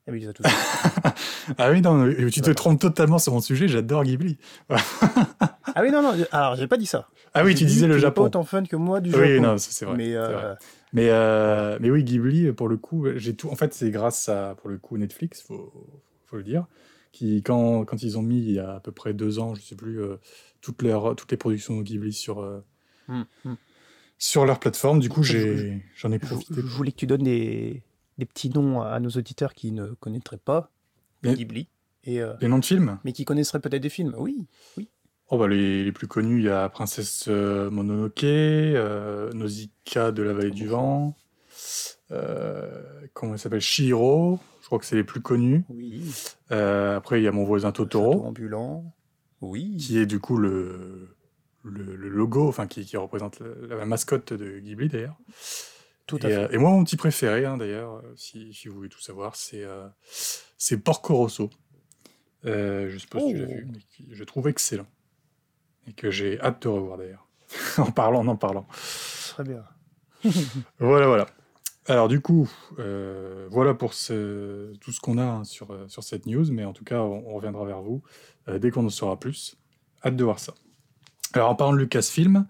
Ah 0.09 0.11
oui, 0.13 0.21
vus. 0.21 0.29
Ah 1.59 1.71
oui, 1.71 1.81
non, 1.81 2.13
tu 2.31 2.41
te 2.41 2.51
trompes 2.51 2.81
totalement 2.81 3.19
sur 3.19 3.33
mon 3.33 3.41
sujet, 3.41 3.69
j'adore 3.69 4.05
Ghibli. 4.05 4.37
Ah 5.75 5.81
oui, 5.81 5.91
non, 5.91 6.03
non, 6.03 6.13
alors 6.33 6.55
j'ai 6.57 6.67
pas 6.67 6.77
dit 6.77 6.85
ça. 6.87 7.09
Ah 7.33 7.45
oui, 7.45 7.55
tu 7.55 7.65
disais 7.65 7.87
le 7.87 7.95
tu 7.95 7.97
n'es 7.97 8.03
pas 8.03 8.09
Japon. 8.09 8.25
autant 8.25 8.45
fan 8.45 8.69
que 8.69 8.77
moi 8.77 9.01
du 9.01 9.11
Oui, 9.15 9.37
Japon. 9.37 9.43
non, 9.43 9.59
ça, 9.59 9.71
c'est 9.71 9.87
vrai. 9.87 9.97
mais, 9.97 10.15
euh, 10.15 10.29
vrai. 10.29 10.57
Mais, 10.93 11.09
euh, 11.09 11.79
mais 11.81 11.91
oui, 11.91 12.05
Ghibli, 12.05 12.53
pour 12.53 12.69
le 12.69 12.77
coup, 12.77 13.07
j'ai 13.17 13.35
tout. 13.35 13.49
En 13.49 13.55
fait, 13.55 13.73
c'est 13.73 13.91
grâce 13.91 14.29
à, 14.29 14.55
pour 14.61 14.69
le 14.69 14.77
coup, 14.77 14.99
Netflix, 14.99 15.41
faut, 15.41 15.73
faut 16.27 16.37
le 16.37 16.43
dire, 16.43 16.67
qui, 17.13 17.43
quand, 17.43 17.87
quand 17.87 18.03
ils 18.03 18.19
ont 18.19 18.23
mis 18.23 18.39
il 18.39 18.53
y 18.53 18.59
a 18.59 18.75
à 18.75 18.81
peu 18.81 18.93
près 18.93 19.15
deux 19.15 19.39
ans, 19.39 19.55
je 19.55 19.63
sais 19.63 19.77
plus, 19.77 20.03
euh, 20.03 20.17
toutes, 20.61 20.83
leurs, 20.83 21.17
toutes 21.17 21.31
les 21.31 21.39
productions 21.39 21.81
Ghibli 21.81 22.13
sur, 22.13 22.41
euh, 22.41 22.61
hum, 23.09 23.25
hum. 23.47 23.57
sur 24.19 24.45
leur 24.45 24.61
plateforme, 24.61 25.01
du 25.01 25.09
coup, 25.09 25.23
j'en 25.23 25.33
ai 26.13 26.19
Je, 26.19 26.27
profité. 26.27 26.55
je 26.57 26.61
voulais 26.61 26.93
que 26.93 26.97
tu 26.99 27.07
donnes 27.07 27.23
des, 27.23 27.83
des 28.19 28.27
petits 28.27 28.51
noms 28.51 28.83
à 28.83 28.99
nos 29.01 29.11
auditeurs 29.11 29.55
qui 29.55 29.73
ne 29.73 29.87
connaîtraient 29.95 30.37
pas 30.37 30.71
Mais- 31.23 31.35
Ghibli, 31.35 31.69
et, 32.05 32.21
euh, 32.21 32.35
Les 32.41 32.49
noms 32.49 32.59
de 32.59 32.65
films 32.65 32.99
mais 33.05 33.13
qui 33.13 33.25
connaisseraient 33.25 33.61
peut-être 33.61 33.83
des 33.83 33.89
films. 33.89 34.15
Oui, 34.19 34.47
oh, 35.29 35.39
bah, 35.39 35.49
les, 35.49 35.85
les 35.85 35.93
plus 35.93 36.09
connus, 36.09 36.39
il 36.41 36.45
y 36.45 36.49
a 36.51 36.69
Princesse 36.69 37.27
euh, 37.29 37.71
Mononoke, 37.71 38.25
euh, 38.25 39.33
Nausicaa 39.33 40.11
de 40.13 40.23
la 40.23 40.33
vallée 40.33 40.51
du 40.51 40.67
vent, 40.67 41.15
euh, 42.11 42.83
comment 43.15 43.35
il 43.35 43.39
s'appelle? 43.39 43.61
Shihiro, 43.61 44.39
je 44.61 44.67
crois 44.67 44.79
que 44.79 44.85
c'est 44.85 44.97
les 44.97 45.05
plus 45.05 45.21
connus. 45.21 45.65
oui. 45.71 46.05
Euh, 46.51 46.97
après, 46.97 47.21
il 47.21 47.25
y 47.25 47.29
a 47.29 47.33
Mon 47.33 47.45
voisin 47.45 47.69
Château 47.69 47.85
Totoro. 47.87 48.25
ambulant. 48.27 48.93
Oui. 49.41 49.77
qui 49.79 49.99
est 49.99 50.07
du 50.07 50.21
coup 50.21 50.37
le, 50.37 51.17
le, 51.65 51.97
le 51.97 52.09
logo, 52.09 52.47
enfin 52.49 52.67
qui, 52.69 52.85
qui 52.85 52.97
représente 52.97 53.41
la, 53.41 53.77
la 53.77 53.87
mascotte 53.87 54.33
de 54.33 54.59
Ghibli 54.61 54.89
d'ailleurs. 54.89 55.17
Tout 56.07 56.19
à 56.23 56.29
Et, 56.29 56.33
fait. 56.33 56.37
euh, 56.37 56.49
et 56.51 56.59
moi, 56.59 56.71
mon 56.71 56.85
petit 56.85 56.97
préféré 56.97 57.45
hein, 57.45 57.57
d'ailleurs, 57.57 57.97
euh, 57.97 58.13
si, 58.17 58.53
si 58.55 58.69
vous 58.69 58.75
voulez 58.75 58.89
tout 58.89 59.01
savoir, 59.01 59.37
c'est 59.37 59.63
euh, 59.65 59.89
c'est 60.59 60.79
Porco 60.79 61.15
Rosso. 61.17 61.51
Je 62.45 62.97
sais 62.99 63.07
pas 63.07 63.21
si 63.21 63.27
tu 63.29 63.39
l'as 63.39 63.47
Oh. 63.47 63.49
vu, 63.49 63.69
mais 63.71 63.79
qui, 63.91 64.09
je 64.11 64.25
trouve 64.25 64.49
excellent. 64.49 64.87
Et 65.87 65.93
que 65.93 66.11
j'ai 66.11 66.41
hâte 66.41 66.63
de 66.63 66.69
revoir 66.69 66.99
d'ailleurs. 66.99 67.29
en 67.79 67.91
parlant, 67.91 68.27
en 68.27 68.37
parlant. 68.37 68.67
Très 69.31 69.45
bien. 69.45 69.65
Voilà, 70.79 71.07
voilà. 71.07 71.27
Alors 71.87 72.07
du 72.09 72.21
coup, 72.21 72.49
euh, 72.79 73.49
voilà 73.51 73.75
pour 73.75 73.93
ce, 73.95 74.73
tout 74.77 74.93
ce 74.93 75.01
qu'on 75.01 75.19
a 75.19 75.25
hein, 75.25 75.45
sur, 75.45 75.77
sur 75.91 76.05
cette 76.05 76.27
news, 76.27 76.47
mais 76.53 76.65
en 76.65 76.73
tout 76.73 76.85
cas, 76.85 77.01
on, 77.01 77.25
on 77.29 77.35
reviendra 77.35 77.65
vers 77.65 77.83
vous 77.83 78.03
euh, 78.49 78.59
dès 78.61 78.71
qu'on 78.71 78.87
en 78.87 78.89
saura 78.91 79.19
plus. 79.19 79.57
Hâte 80.05 80.15
de 80.17 80.23
voir 80.25 80.39
ça. 80.39 80.55
Alors 81.33 81.51
en 81.51 81.55
parlant 81.57 81.73
de 81.73 81.79
Lucasfilm, 81.79 82.47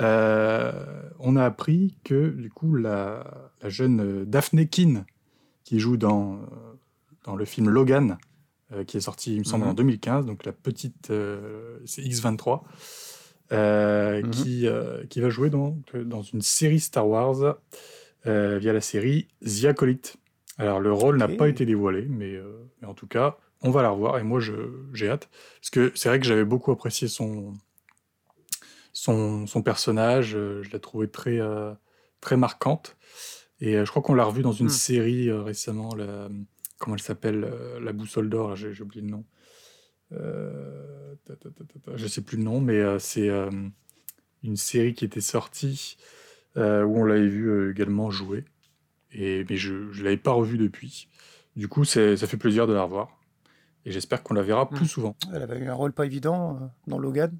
euh, 0.00 0.72
on 1.18 1.36
a 1.36 1.44
appris 1.44 1.96
que 2.04 2.28
du 2.30 2.50
coup 2.50 2.74
la, 2.74 3.52
la 3.62 3.68
jeune 3.68 4.00
euh, 4.00 4.24
Daphne 4.24 4.66
Keane, 4.66 5.04
qui 5.64 5.78
joue 5.80 5.96
dans, 5.96 6.34
euh, 6.36 6.46
dans 7.24 7.36
le 7.36 7.44
film 7.44 7.68
Logan, 7.70 8.18
euh, 8.72 8.84
qui 8.84 8.96
est 8.96 9.00
sorti, 9.00 9.34
il 9.34 9.38
me 9.40 9.44
semble, 9.44 9.64
Mhm. 9.64 9.70
en 9.70 9.74
2015, 9.74 10.26
donc 10.26 10.44
la 10.44 10.52
petite, 10.52 11.10
euh, 11.10 11.78
c'est 11.86 12.02
X23, 12.02 12.64
euh, 13.52 14.22
Mhm. 14.22 14.30
qui, 14.30 14.66
qui 15.10 15.20
va 15.20 15.30
jouer 15.30 15.50
dans, 15.50 15.78
dans 16.04 16.22
une 16.22 16.42
série 16.42 16.80
Star 16.80 17.06
Wars 17.08 17.56
via 18.24 18.72
la 18.72 18.80
série 18.80 19.28
The 19.44 19.66
Acolyte. 19.66 20.16
Alors 20.58 20.80
le 20.80 20.92
rôle 20.92 21.18
n'a 21.18 21.28
pas 21.28 21.48
été 21.48 21.66
dévoilé, 21.66 22.06
mais, 22.08 22.40
mais 22.80 22.88
en 22.88 22.94
tout 22.94 23.06
cas, 23.06 23.36
on 23.60 23.70
va 23.70 23.82
la 23.82 23.90
revoir 23.90 24.18
et 24.18 24.22
moi 24.22 24.40
j'ai 24.92 25.08
hâte. 25.10 25.28
Parce 25.60 25.70
que 25.70 25.92
c'est 25.94 26.08
vrai 26.08 26.20
que 26.20 26.26
j'avais 26.26 26.44
beaucoup 26.44 26.70
apprécié 26.72 27.06
son, 27.08 27.52
son, 28.94 29.46
son 29.48 29.62
personnage, 29.62 30.36
euh, 30.36 30.62
je 30.64 30.70
l'ai 30.72 30.80
trouvé 30.80 31.08
très, 31.10 31.40
euh, 31.40 31.74
très 32.22 32.38
marquante. 32.38 32.96
Et 33.60 33.76
euh, 33.76 33.84
je 33.86 33.90
crois 33.90 34.02
qu'on 34.02 34.14
l'a 34.14 34.24
revu 34.24 34.42
dans 34.42 34.52
une 34.52 34.68
Hmm. 34.68 34.68
série 34.70 35.30
euh, 35.30 35.42
récemment, 35.42 35.94
la- 35.96 36.30
comment 36.78 36.96
elle 36.96 37.02
s'appelle 37.02 37.44
euh, 37.44 37.80
La 37.80 37.92
Boussole 37.94 38.30
d'Or, 38.30 38.56
j'ai 38.56 38.82
oublié 38.82 39.02
le 39.02 39.10
nom. 39.10 39.26
Euh, 40.12 41.14
ta, 41.26 41.36
ta, 41.36 41.50
ta, 41.50 41.64
ta, 41.64 41.80
ta, 41.80 41.96
je 41.96 42.06
sais 42.06 42.22
plus 42.22 42.36
le 42.38 42.44
nom, 42.44 42.60
mais 42.60 42.76
euh, 42.78 42.98
c'est 42.98 43.28
euh, 43.30 43.50
une 44.44 44.56
série 44.56 44.94
qui 44.94 45.04
était 45.04 45.20
sortie 45.20 45.96
euh, 46.56 46.84
où 46.84 46.98
on 47.00 47.04
l'avait 47.04 47.28
vu 47.28 47.48
euh, 47.50 47.72
également 47.72 48.10
jouer. 48.10 48.44
Et, 49.12 49.44
mais 49.50 49.56
je 49.56 49.74
ne 49.74 50.04
l'avais 50.04 50.16
pas 50.18 50.32
revu 50.32 50.58
depuis. 50.58 51.08
Du 51.56 51.68
coup, 51.68 51.84
ça 51.84 52.16
fait 52.16 52.38
plaisir 52.38 52.66
de 52.66 52.74
la 52.74 52.84
revoir. 52.84 53.18
Et 53.86 53.92
j'espère 53.92 54.22
qu'on 54.22 54.34
la 54.34 54.42
verra 54.42 54.72
plus 54.72 54.84
Hmm. 54.84 54.86
souvent. 54.86 55.16
Elle 55.32 55.42
avait 55.42 55.58
eu 55.58 55.68
un 55.68 55.74
rôle 55.74 55.92
pas 55.92 56.06
évident 56.06 56.56
euh, 56.56 56.66
dans 56.86 56.98
Logan. 56.98 57.36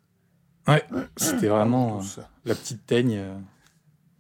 Ouais, 0.66 0.82
c'était 1.16 1.48
vraiment 1.48 1.98
euh, 1.98 2.22
la 2.44 2.54
petite 2.54 2.86
teigne. 2.86 3.16
euh, 3.18 3.38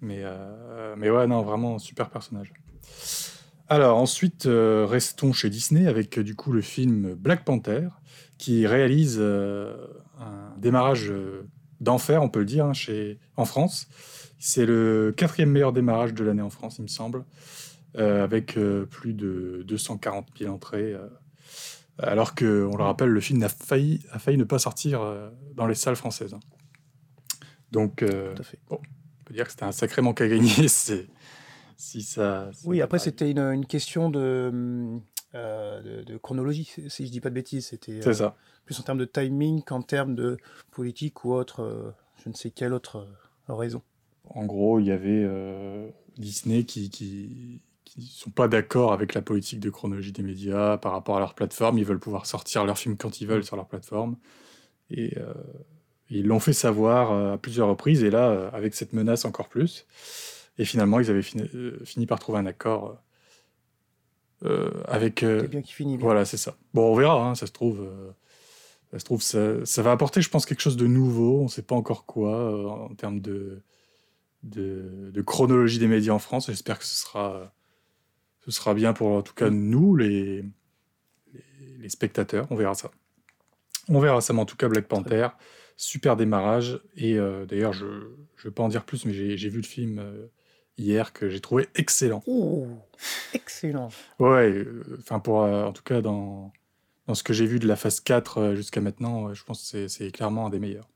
Mais, 0.00 0.20
euh, 0.22 0.94
mais 0.98 1.10
ouais, 1.10 1.26
non, 1.26 1.42
vraiment 1.42 1.78
super 1.78 2.10
personnage. 2.10 2.52
Alors 3.68 3.96
ensuite, 3.96 4.44
euh, 4.46 4.86
restons 4.86 5.32
chez 5.32 5.48
Disney 5.48 5.86
avec 5.86 6.18
du 6.18 6.36
coup 6.36 6.52
le 6.52 6.60
film 6.60 7.14
Black 7.14 7.44
Panther 7.44 7.88
qui 8.36 8.66
réalise 8.66 9.16
euh, 9.18 9.74
un 10.20 10.52
démarrage 10.58 11.10
euh, 11.10 11.46
d'enfer, 11.80 12.22
on 12.22 12.28
peut 12.28 12.40
le 12.40 12.44
dire, 12.44 12.66
hein, 12.66 12.72
chez, 12.74 13.18
en 13.36 13.46
France. 13.46 13.88
C'est 14.38 14.66
le 14.66 15.14
quatrième 15.16 15.50
meilleur 15.50 15.72
démarrage 15.72 16.12
de 16.12 16.22
l'année 16.24 16.42
en 16.42 16.50
France, 16.50 16.76
il 16.78 16.82
me 16.82 16.88
semble, 16.88 17.24
euh, 17.96 18.22
avec 18.22 18.58
euh, 18.58 18.84
plus 18.84 19.14
de 19.14 19.64
240 19.66 20.26
000 20.38 20.52
entrées. 20.52 20.94
Alors 21.98 22.34
que, 22.34 22.68
on 22.72 22.76
le 22.76 22.82
rappelle, 22.84 23.08
le 23.10 23.20
film 23.20 23.42
a 23.42 23.48
failli, 23.48 24.00
a 24.10 24.18
failli 24.18 24.36
ne 24.36 24.44
pas 24.44 24.58
sortir 24.58 25.00
euh, 25.02 25.30
dans 25.54 25.66
les 25.66 25.74
salles 25.76 25.96
françaises. 25.96 26.34
hein. 26.34 26.40
Donc, 27.70 28.02
euh, 28.02 28.34
fait. 28.42 28.58
on 28.70 28.78
peut 29.24 29.34
dire 29.34 29.44
que 29.44 29.50
c'était 29.50 29.64
un 29.64 29.72
sacré 29.72 30.02
manque 30.02 30.20
à 30.20 30.28
gagner 30.28 30.48
c'est- 30.68 31.06
si 31.76 32.02
ça. 32.02 32.50
Oui, 32.64 32.80
après, 32.80 32.98
c'était 32.98 33.30
une, 33.30 33.38
une 33.40 33.66
question 33.66 34.08
de, 34.10 35.00
euh, 35.34 35.82
de, 35.82 36.02
de 36.04 36.16
chronologie, 36.18 36.64
si- 36.88 37.06
je 37.06 37.10
dis 37.12 37.20
pas 37.20 37.30
de 37.30 37.34
bêtises. 37.34 37.66
C'était 37.68 38.06
euh, 38.06 38.12
ça. 38.12 38.36
plus 38.64 38.78
en 38.78 38.82
termes 38.84 38.98
de 38.98 39.04
timing 39.04 39.62
qu'en 39.62 39.82
termes 39.82 40.14
de 40.14 40.36
politique 40.70 41.24
ou 41.24 41.32
autre, 41.32 41.94
je 42.22 42.28
ne 42.28 42.34
sais 42.34 42.50
quelle 42.50 42.72
autre 42.74 43.08
raison. 43.48 43.82
En 44.30 44.46
gros, 44.46 44.78
il 44.80 44.86
y 44.86 44.92
avait 44.92 45.28
Disney 46.16 46.64
qui, 46.64 46.90
qui, 46.90 47.60
qui 47.94 48.06
sont 48.08 48.30
pas 48.30 48.48
d'accord 48.48 48.92
avec 48.92 49.14
la 49.14 49.22
politique 49.22 49.60
de 49.60 49.70
chronologie 49.70 50.12
des 50.12 50.22
médias 50.22 50.78
par 50.78 50.92
rapport 50.92 51.16
à 51.16 51.20
leur 51.20 51.34
plateforme. 51.34 51.78
Ils 51.78 51.84
veulent 51.84 52.00
pouvoir 52.00 52.26
sortir 52.26 52.64
leurs 52.64 52.78
films 52.78 52.96
quand 52.96 53.20
ils 53.20 53.26
veulent 53.26 53.44
sur 53.44 53.56
leur 53.56 53.66
plateforme. 53.68 54.16
Et 54.90 55.16
euh, 55.18 55.32
ils 56.10 56.26
l'ont 56.26 56.40
fait 56.40 56.52
savoir 56.52 57.12
euh, 57.12 57.34
à 57.34 57.38
plusieurs 57.38 57.68
reprises. 57.68 58.02
Et 58.04 58.10
là, 58.10 58.28
euh, 58.30 58.50
avec 58.52 58.74
cette 58.74 58.92
menace 58.92 59.24
encore 59.24 59.48
plus. 59.48 59.86
Et 60.58 60.64
finalement, 60.64 61.00
ils 61.00 61.10
avaient 61.10 61.22
fini, 61.22 61.48
fini 61.84 62.06
par 62.06 62.18
trouver 62.18 62.38
un 62.38 62.46
accord 62.46 62.98
euh, 64.44 64.70
avec. 64.86 65.22
euh, 65.22 65.40
C'est 65.42 65.48
bien 65.48 65.62
qui 65.62 65.72
finit 65.72 65.96
bien. 65.96 66.04
voilà, 66.06 66.24
c'est 66.24 66.36
ça. 66.36 66.56
Bon, 66.74 66.92
on 66.92 66.94
verra, 66.96 67.28
hein, 67.28 67.34
ça 67.34 67.46
se 67.46 67.52
trouve. 67.52 67.88
ça 68.92 68.98
se 68.98 69.04
trouve, 69.04 69.22
ça, 69.22 69.64
ça 69.64 69.82
va 69.82 69.92
apporter, 69.92 70.20
je 70.22 70.30
pense, 70.30 70.46
quelque 70.46 70.60
chose 70.60 70.76
de 70.76 70.86
nouveau. 70.86 71.40
On 71.40 71.44
ne 71.44 71.48
sait 71.48 71.62
pas 71.62 71.74
encore 71.74 72.06
quoi 72.06 72.84
en 72.88 72.94
termes 72.94 73.20
de, 73.20 73.62
de, 74.42 75.10
de 75.12 75.22
chronologie 75.22 75.78
des 75.78 75.88
médias 75.88 76.12
en 76.12 76.18
France. 76.18 76.46
J'espère 76.46 76.78
que 76.78 76.84
ce 76.84 76.96
sera, 76.96 77.52
ce 78.44 78.50
sera 78.50 78.74
bien 78.74 78.92
pour, 78.92 79.08
en 79.08 79.22
tout 79.22 79.34
cas, 79.34 79.50
nous, 79.50 79.96
les, 79.96 80.42
les, 81.32 81.42
les 81.78 81.88
spectateurs. 81.88 82.46
On 82.50 82.56
verra 82.56 82.74
ça. 82.74 82.90
On 83.88 83.98
verra 84.00 84.20
ça, 84.20 84.32
mais 84.32 84.40
en 84.40 84.46
tout 84.46 84.56
cas, 84.56 84.68
Black 84.68 84.86
Panther, 84.88 85.28
super 85.76 86.16
démarrage. 86.16 86.80
Et 86.96 87.18
euh, 87.18 87.44
d'ailleurs, 87.46 87.72
je 87.72 87.84
ne 87.86 88.02
vais 88.44 88.50
pas 88.50 88.62
en 88.62 88.68
dire 88.68 88.84
plus, 88.84 89.04
mais 89.04 89.12
j'ai 89.12 89.48
vu 89.48 89.58
le 89.58 89.66
film 89.66 89.98
euh, 89.98 90.26
hier 90.78 91.12
que 91.12 91.28
j'ai 91.28 91.40
trouvé 91.40 91.68
excellent. 91.74 92.22
Oh, 92.26 92.66
excellent. 93.34 93.88
Ouais, 94.18 94.50
euh, 94.50 94.82
enfin 95.00 95.20
pour 95.20 95.36
en 95.40 95.72
tout 95.72 95.82
cas 95.82 96.00
dans, 96.00 96.52
dans 97.06 97.14
ce 97.14 97.22
que 97.22 97.32
j'ai 97.32 97.46
vu 97.46 97.58
de 97.58 97.68
la 97.68 97.76
phase 97.76 98.00
4 98.00 98.38
euh, 98.38 98.54
jusqu'à 98.56 98.80
maintenant, 98.80 99.32
je 99.34 99.44
pense 99.44 99.70
que 99.72 99.88
c'est- 99.88 100.10
clairement 100.10 100.46
un 100.46 100.50
des 100.50 100.58
meilleurs. 100.58 100.88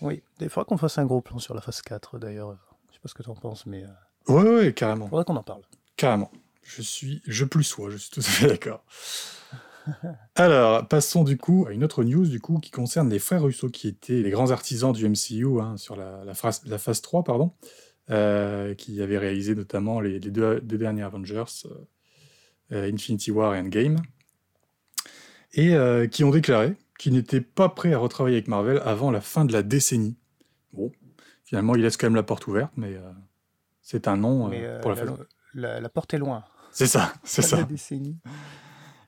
Oui, 0.00 0.22
il 0.40 0.48
faudra 0.48 0.64
qu'on 0.64 0.76
fasse 0.78 0.98
un 0.98 1.04
gros 1.06 1.20
plan 1.20 1.38
sur 1.38 1.54
la 1.54 1.60
phase 1.60 1.82
4 1.82 2.18
d'ailleurs. 2.18 2.56
Je 2.88 2.94
sais 2.94 3.00
pas 3.00 3.08
ce 3.08 3.14
que 3.14 3.22
tu 3.22 3.28
en 3.30 3.34
penses, 3.34 3.66
mais 3.66 3.80
il 4.28 4.32
Ouais, 4.34 4.42
ouais, 4.42 4.72
carrément, 4.74 5.08
faudra 5.08 5.24
qu'on 5.24 5.36
en 5.36 5.42
parle. 5.42 5.62
Carrément. 6.00 6.32
Je 6.62 6.80
suis, 6.80 7.20
je 7.26 7.44
plus 7.44 7.62
sois, 7.62 7.90
je 7.90 7.98
suis 7.98 8.10
tout 8.10 8.20
à 8.20 8.22
fait 8.22 8.46
d'accord. 8.46 8.84
Alors, 10.34 10.88
passons 10.88 11.24
du 11.24 11.36
coup 11.36 11.66
à 11.68 11.72
une 11.72 11.84
autre 11.84 12.04
news 12.04 12.26
du 12.26 12.40
coup 12.40 12.58
qui 12.58 12.70
concerne 12.70 13.10
les 13.10 13.18
frères 13.18 13.42
Russo 13.42 13.68
qui 13.68 13.88
étaient 13.88 14.22
les 14.22 14.30
grands 14.30 14.50
artisans 14.50 14.92
du 14.92 15.06
MCU 15.06 15.60
hein, 15.60 15.76
sur 15.76 15.96
la, 15.96 16.24
la, 16.24 16.32
phase, 16.32 16.62
la 16.64 16.78
phase 16.78 17.02
3, 17.02 17.22
pardon, 17.22 17.52
euh, 18.08 18.74
qui 18.74 19.02
avaient 19.02 19.18
réalisé 19.18 19.54
notamment 19.54 20.00
les, 20.00 20.18
les 20.18 20.30
deux, 20.30 20.60
deux 20.62 20.78
derniers 20.78 21.02
Avengers, 21.02 21.44
euh, 21.66 21.74
euh, 22.72 22.90
Infinity 22.90 23.30
War 23.30 23.54
et 23.54 23.60
Endgame, 23.60 24.00
et 25.52 25.74
euh, 25.74 26.06
qui 26.06 26.24
ont 26.24 26.30
déclaré 26.30 26.76
qu'ils 26.98 27.12
n'étaient 27.12 27.42
pas 27.42 27.68
prêts 27.68 27.92
à 27.92 27.98
retravailler 27.98 28.36
avec 28.36 28.48
Marvel 28.48 28.80
avant 28.86 29.10
la 29.10 29.20
fin 29.20 29.44
de 29.44 29.52
la 29.52 29.62
décennie. 29.62 30.16
Bon, 30.72 30.92
finalement, 31.44 31.74
ils 31.74 31.82
laissent 31.82 31.98
quand 31.98 32.06
même 32.06 32.14
la 32.14 32.22
porte 32.22 32.46
ouverte, 32.46 32.72
mais 32.76 32.96
c'est 33.90 34.06
un 34.06 34.22
euh, 34.22 34.80
pour 34.80 34.90
la 34.92 34.96
la, 34.96 35.06
phase. 35.06 35.26
La- 35.54 35.80
la 35.80 35.88
porte 35.88 36.14
est 36.14 36.18
loin. 36.18 36.44
C'est 36.72 36.86
ça, 36.86 37.12
c'est 37.24 37.42
La 37.42 37.48
ça, 37.48 37.62
décennie. 37.64 38.18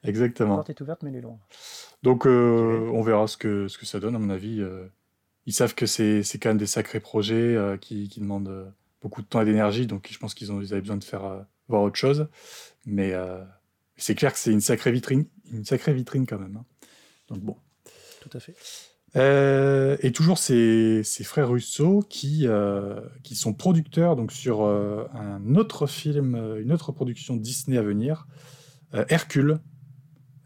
La 0.03 0.11
exactement. 0.11 0.57
porte 0.57 0.71
est 0.71 0.81
ouverte, 0.81 1.03
mais 1.03 1.11
elle 1.11 1.17
est 1.17 1.21
loin. 1.21 1.39
Donc, 2.03 2.27
euh, 2.27 2.91
on 2.93 3.03
verra 3.03 3.27
ce 3.29 3.37
que, 3.37 3.69
ce 3.69 3.79
que 3.79 3.87
ça 3.87 4.01
donne, 4.01 4.17
à 4.17 4.19
mon 4.19 4.31
avis. 4.31 4.61
euh. 4.61 4.87
ils 5.47 5.53
savent 5.53 5.75
que 5.75 5.87
c'est 5.87 6.23
c'est 6.23 6.39
quand 6.39 6.51
même 6.51 6.59
des 6.59 6.67
sacrés 6.67 7.01
projets 7.01 7.35
euh, 7.57 7.77
qui, 7.77 8.09
qui 8.09 8.21
demandent 8.21 8.73
beaucoup 9.01 9.23
de 9.23 9.27
temps 9.27 9.41
et 9.43 9.45
d'énergie, 9.45 9.87
donc 9.87 10.09
je 10.11 10.19
pense 10.19 10.35
qu'ils 10.35 10.51
ont- 10.53 10.61
ils 10.61 10.73
avaient 10.73 10.81
besoin 10.83 10.97
de 10.97 11.05
faire 11.05 11.25
euh, 11.25 11.41
voir 11.69 11.83
autre 11.83 11.97
chose. 11.97 12.29
Mais 12.87 13.13
euh, 13.13 13.43
c'est 13.97 14.15
clair 14.17 14.33
que 14.33 14.39
c'est 14.39 14.53
une 14.53 14.61
sacrée 14.61 14.91
vitrine, 14.93 15.27
une 15.53 15.65
sacrée 15.65 15.93
vitrine 15.95 16.27
quand 16.27 16.39
même. 16.39 16.57
hein. 16.57 16.65
Donc 17.29 17.41
bon. 17.41 17.57
Tout 18.21 18.31
à 18.37 18.41
fait. 18.41 18.55
Euh, 19.15 19.97
et 20.01 20.11
toujours 20.11 20.39
ces, 20.39 21.03
ces 21.05 21.23
frères 21.23 21.51
Russo 21.51 22.01
qui, 22.09 22.47
euh, 22.47 22.99
qui 23.23 23.35
sont 23.35 23.53
producteurs 23.53 24.17
donc 24.17 24.33
sur 24.33 24.63
euh, 24.63 25.05
un 25.15 25.55
autre 25.57 25.87
film, 25.87 26.35
une 26.59 26.73
autre 26.73 26.93
production 26.93 27.37
Disney 27.37 27.77
à 27.77 27.83
venir, 27.83 28.27
Hercule. 29.09 29.59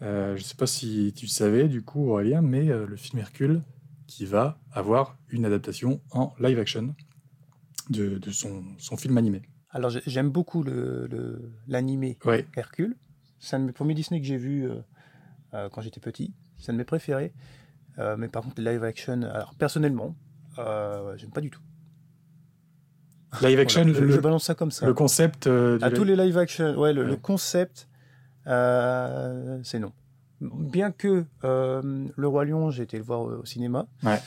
Je 0.01 0.33
ne 0.33 0.39
sais 0.39 0.55
pas 0.57 0.67
si 0.67 1.13
tu 1.17 1.27
savais 1.27 1.69
du 1.69 1.83
coup 1.83 2.11
Aurélien, 2.11 2.43
mais 2.43 2.67
le 2.67 2.97
film 2.97 3.19
Hercule 3.21 3.63
qui 4.07 4.25
va 4.25 4.59
avoir 4.73 5.17
une 5.31 5.45
adaptation 5.45 6.01
en 6.13 6.33
live 6.39 6.59
action 6.61 6.95
de, 7.91 8.19
de 8.19 8.31
son, 8.31 8.63
son 8.79 8.97
film 8.97 9.17
animé. 9.19 9.43
Alors 9.71 9.91
j'ai- 9.91 10.03
j'aime 10.07 10.31
beaucoup 10.31 10.63
le- 10.63 11.07
le- 11.09 11.53
l'animé 11.67 12.19
Ouais, 12.25 12.47
Hercule. 12.57 12.97
C'est 13.41 13.57
un 13.57 13.61
de 13.61 13.65
mes 13.65 13.73
premiers 13.73 13.95
Disney 13.95 14.21
que 14.21 14.27
j'ai 14.27 14.37
vu 14.37 14.69
quand 15.53 15.81
j'étais 15.81 16.01
petit. 16.01 16.35
C'est 16.59 16.71
un 16.71 16.75
de 16.75 16.79
mes 16.79 16.85
préférés. 16.85 17.33
Euh, 17.99 18.17
mais 18.19 18.29
par 18.29 18.43
contre, 18.43 18.61
les 18.61 18.73
live 18.73 18.85
action, 18.85 19.23
alors 19.23 19.55
personnellement, 19.55 20.15
euh, 20.59 21.17
j'aime 21.17 21.31
pas 21.31 21.41
du 21.41 21.51
tout. 21.51 21.61
live 23.43 23.59
action, 23.59 23.83
Voilà, 23.85 23.99
je, 23.99 24.05
le, 24.05 24.11
je 24.13 24.21
balance 24.21 24.45
ça 24.45 24.55
comme 24.55 24.71
ça. 24.71 24.87
le 24.87 24.95
concept 24.95 25.47
euh, 25.47 25.79
à 25.83 25.89
live- 25.89 25.97
tous 25.97 26.05
les 26.05 26.17
live 26.17 26.37
action, 26.39 26.77
ouais, 26.79 26.93
le, 26.93 27.17
concept, 27.17 27.89
euh, 28.47 29.59
c'est 29.63 29.79
non. 29.79 29.93
Bien 30.41 30.91
que 30.93 31.25
euh, 31.45 32.09
Le 32.15 32.29
Roi 32.29 32.45
Lion, 32.45 32.71
j'ai 32.71 32.83
été 32.83 32.99
le 32.99 33.03
voir 33.05 33.21
au, 33.23 33.31
au 33.37 33.45
cinéma. 33.47 33.87
Ouais. 34.03 34.21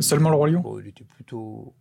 Seulement 0.00 0.30
Le 0.30 0.36
Roi 0.36 0.48
Lion 0.50 0.60
bon, 0.60 0.80
Il 0.80 0.88
était 0.88 1.04
plutôt. 1.04 1.74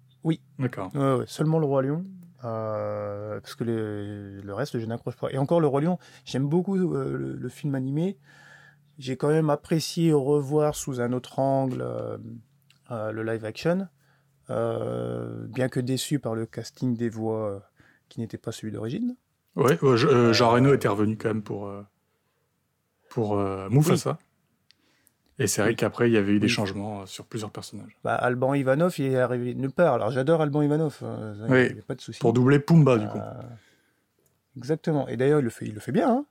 D'accord. 0.59 0.91
Ouais, 0.95 1.15
ouais, 1.15 1.25
seulement 1.27 1.59
le 1.59 1.65
Roi 1.65 1.81
Lion. 1.81 2.05
parce 2.41 3.55
que 3.55 3.63
le, 3.63 4.41
le 4.41 4.53
reste, 4.53 4.77
je 4.79 4.85
n'accroche 4.85 5.15
pas. 5.17 5.29
Et 5.31 5.37
encore, 5.37 5.59
le 5.59 5.67
Roi 5.67 5.81
Lion, 5.81 5.97
j'aime 6.25 6.47
beaucoup 6.47 6.77
le, 6.77 7.35
le 7.35 7.49
film 7.49 7.73
animé. 7.75 8.17
J'ai 8.99 9.17
quand 9.17 9.29
même 9.29 9.49
apprécié 9.49 10.13
revoir 10.13 10.75
sous 10.75 11.01
un 11.01 11.13
autre 11.13 11.39
angle 11.39 11.81
euh, 11.81 12.17
euh, 12.91 13.11
le 13.11 13.23
live 13.23 13.43
action. 13.45 13.87
Euh, 14.49 15.45
bien 15.47 15.69
que 15.69 15.79
déçu 15.79 16.19
par 16.19 16.35
le 16.35 16.45
casting 16.45 16.95
des 16.95 17.09
voix 17.09 17.63
qui 18.09 18.19
n'était 18.19 18.37
pas 18.37 18.51
celui 18.51 18.71
d'origine. 18.73 19.15
Ouais, 19.55 19.79
ouais, 19.83 19.97
je- 19.97 20.33
Jean 20.33 20.51
Reno 20.51 20.73
était 20.73 20.87
revenu 20.87 21.17
quand 21.17 21.29
même 21.29 21.41
pour, 21.43 21.71
pour 23.09 23.37
Mufasa. 23.69 24.19
Et 25.39 25.47
c'est 25.47 25.61
vrai 25.61 25.71
Oui. 25.71 25.75
qu'après, 25.75 26.09
il 26.09 26.13
y 26.13 26.17
avait 26.17 26.33
eu 26.33 26.39
des 26.39 26.45
Oui. 26.45 26.51
changements 26.51 27.05
sur 27.07 27.25
plusieurs 27.25 27.49
personnages. 27.51 27.97
Bah, 28.03 28.13
Alban 28.15 28.53
Ivanov, 28.53 28.93
il 28.99 29.05
est 29.05 29.17
arrivé 29.17 29.53
de 29.55 29.59
nulle 29.59 29.71
part. 29.71 29.95
Alors 29.95 30.11
j'adore 30.11 30.41
Alban 30.41 30.61
Ivanov, 30.61 30.99
hein, 31.01 31.33
ça, 31.39 31.45
Oui. 31.49 31.67
il 31.69 31.73
n'y 31.73 31.79
a 31.79 31.83
pas 31.83 31.95
de 31.95 32.01
souci. 32.01 32.19
Pour 32.19 32.33
doubler 32.33 32.59
Pumba, 32.59 32.97
du 32.99 33.07
coup. 33.07 33.19
Exactement. 34.57 35.07
Et 35.07 35.17
d'ailleurs, 35.17 35.39
il 35.39 35.43
le 35.43 35.49
fait, 35.49 35.65
il 35.65 35.73
le 35.73 35.79
fait 35.79 35.91
bien. 35.91 36.09
hein. 36.11 36.25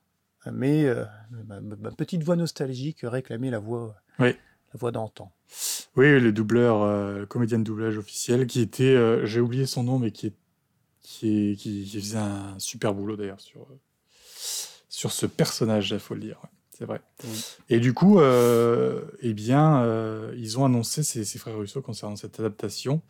Mais 0.50 0.84
euh, 0.84 1.04
ma, 1.46 1.60
ma 1.60 1.90
petite 1.92 2.22
voix 2.24 2.36
nostalgique 2.36 3.00
réclamait 3.04 3.50
la 3.50 3.58
voix, 3.60 3.94
Oui. 4.18 4.28
la 4.74 4.78
voix 4.78 4.90
d'antan. 4.90 5.32
Oui, 5.96 6.18
le 6.18 6.32
doubleur, 6.32 6.82
euh, 6.82 7.18
le 7.20 7.26
comédien 7.26 7.58
de 7.58 7.64
doublage 7.64 7.96
officiel, 7.98 8.46
qui 8.46 8.60
était, 8.60 8.84
euh, 8.96 9.24
j'ai 9.26 9.40
oublié 9.40 9.66
son 9.66 9.82
nom, 9.84 9.98
mais 9.98 10.10
qui, 10.10 10.28
est, 10.28 10.34
qui, 11.00 11.50
est- 11.52 11.56
qui, 11.56 11.84
qui 11.84 12.00
faisait 12.00 12.18
un 12.18 12.58
super 12.58 12.94
boulot 12.94 13.16
d'ailleurs 13.16 13.40
sur, 13.40 13.66
sur 14.88 15.12
ce 15.12 15.26
personnage, 15.26 15.90
il 15.90 15.98
faut 16.00 16.14
le 16.14 16.20
dire. 16.20 16.38
ouais, 16.42 16.50
c'est 16.76 16.84
vrai. 16.86 17.00
Oui. 17.24 17.44
Et 17.68 17.78
du 17.80 17.92
coup, 17.94 18.20
eh 18.20 19.34
bien, 19.34 19.86
ils 20.34 20.58
ont 20.58 20.64
annoncé, 20.64 21.02
ces, 21.02 21.24
ces 21.24 21.38
frères 21.38 21.56
Russo, 21.58 21.80
concernant 21.82 22.16
cette 22.16 22.40
adaptation, 22.40 23.00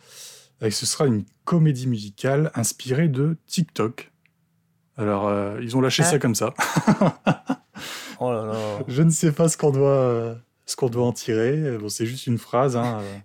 que 0.60 0.70
ce 0.70 0.86
sera 0.86 1.06
une 1.06 1.24
comédie 1.44 1.86
musicale 1.88 2.50
inspirée 2.54 3.08
de 3.08 3.36
TikTok. 3.46 4.11
Alors, 4.96 5.28
euh, 5.28 5.58
ils 5.62 5.76
ont 5.76 5.80
lâché 5.80 6.02
Hein 6.02 6.06
ça 6.06 6.18
comme 6.18 6.34
ça. 6.34 6.54
Oh 8.20 8.30
là 8.30 8.44
là. 8.44 8.54
Je 8.86 9.02
ne 9.02 9.10
sais 9.10 9.32
pas 9.32 9.48
ce 9.48 9.56
qu'on 9.56 9.72
doit, 9.72 9.88
euh, 9.88 10.34
ce 10.64 10.76
qu'on 10.76 10.88
doit 10.88 11.04
en 11.04 11.12
tirer. 11.12 11.76
Bon, 11.78 11.88
c'est 11.88 12.06
juste 12.06 12.28
une 12.28 12.38
phrase 12.38 12.76
hein, 12.76 13.00
euh, 13.00 13.18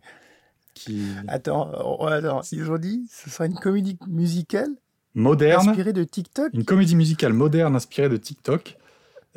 qui 0.74 1.06
Attends, 1.28 1.70
oh, 1.86 2.10
ils 2.52 2.72
ont 2.72 2.78
dit 2.80 3.08
ce 3.12 3.30
sera 3.30 3.46
une 3.46 3.54
comédie 3.60 4.00
musicale 4.08 4.70
moderne, 5.14 5.70
inspirée 5.70 5.94
de 5.94 6.04
TikTok? 6.04 6.50
Une 6.54 6.66
comédie 6.66 6.96
musicale 6.96 7.34
moderne 7.34 7.76
inspirée 7.76 8.10
de 8.10 8.18
TikTok. 8.18 8.78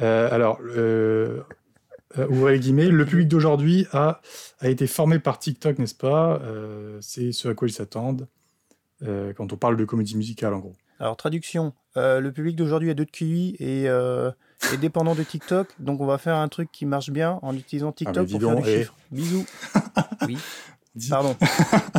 Euh, 0.01 0.33
alors, 0.33 0.61
euh, 0.63 1.43
euh, 2.19 2.27
ouvrez 2.29 2.55
les 2.55 2.61
guillemets, 2.61 2.89
le 2.89 3.05
public 3.05 3.29
d'aujourd'hui 3.29 3.87
a, 3.93 4.21
a 4.61 4.69
été 4.69 4.87
formé 4.87 5.19
par 5.19 5.39
TikTok, 5.39 5.79
n'est-ce 5.79 5.95
pas? 5.95 6.41
Euh, 6.43 6.99
C'est 7.03 7.33
ce 7.33 7.49
à 7.49 7.55
quoi 7.55 7.69
ils 7.69 7.73
s'attendent 7.73 8.29
euh, 9.03 9.33
quand 9.35 9.53
on 9.53 9.57
parle 9.57 9.77
de 9.77 9.85
comédie 9.85 10.17
musicale, 10.17 10.55
en 10.55 10.59
gros. 10.59 10.77
Alors, 11.01 11.17
traduction. 11.17 11.73
euh, 11.97 12.21
le 12.21 12.31
public 12.31 12.57
d'aujourd'hui 12.57 12.91
a 12.91 12.95
deux 12.95 13.07
de 13.07 13.11
QI 13.11 13.57
et 13.59 13.89
euh, 13.89 14.31
est 14.73 14.77
dépendant 14.77 15.15
de 15.15 15.23
TikTok. 15.23 15.69
Donc, 15.79 16.01
on 16.01 16.07
va 16.07 16.19
faire 16.19 16.37
un 16.37 16.49
truc 16.49 16.71
qui 16.71 16.85
marche 16.87 17.11
bien 17.11 17.39
en 17.43 17.57
utilisant 17.57 17.91
TikTok 17.91 18.17
Ah, 18.19 18.25
dis 18.25 18.39
pour 18.39 18.51
faire 18.53 18.63
des 18.63 18.71
eh. 18.71 18.79
chiffres. 18.81 18.95
Bisous. 19.11 19.47
oui, 20.27 20.39
Dis- 20.95 21.09
pardon. 21.09 21.35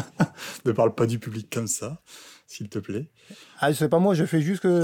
ne 0.66 0.72
parle 0.72 0.94
pas 0.94 1.08
du 1.08 1.18
public 1.20 1.50
comme 1.52 1.68
ça. 1.68 2.00
s'il 2.48 2.70
te 2.70 2.80
plaît. 2.80 3.10
Ah, 3.60 3.74
c'est 3.74 3.90
pas 3.90 4.00
moi, 4.00 4.14
je 4.14 4.24
fais 4.26 4.42
juste 4.42 4.62
que 4.62 4.82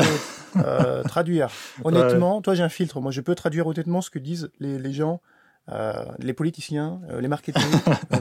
euh, 0.57 1.03
traduire. 1.03 1.49
Honnêtement, 1.83 2.41
toi, 2.41 2.55
j'ai 2.55 2.63
un 2.63 2.69
filtre. 2.69 2.99
Moi, 2.99 3.11
je 3.11 3.21
peux 3.21 3.35
traduire 3.35 3.67
honnêtement 3.67 4.01
ce 4.01 4.09
que 4.09 4.19
disent 4.19 4.49
les, 4.59 4.79
les 4.79 4.93
gens, 4.93 5.21
euh, 5.69 6.05
les 6.19 6.33
politiciens, 6.33 7.01
euh, 7.11 7.21
les 7.21 7.27
marketeurs. 7.27 7.61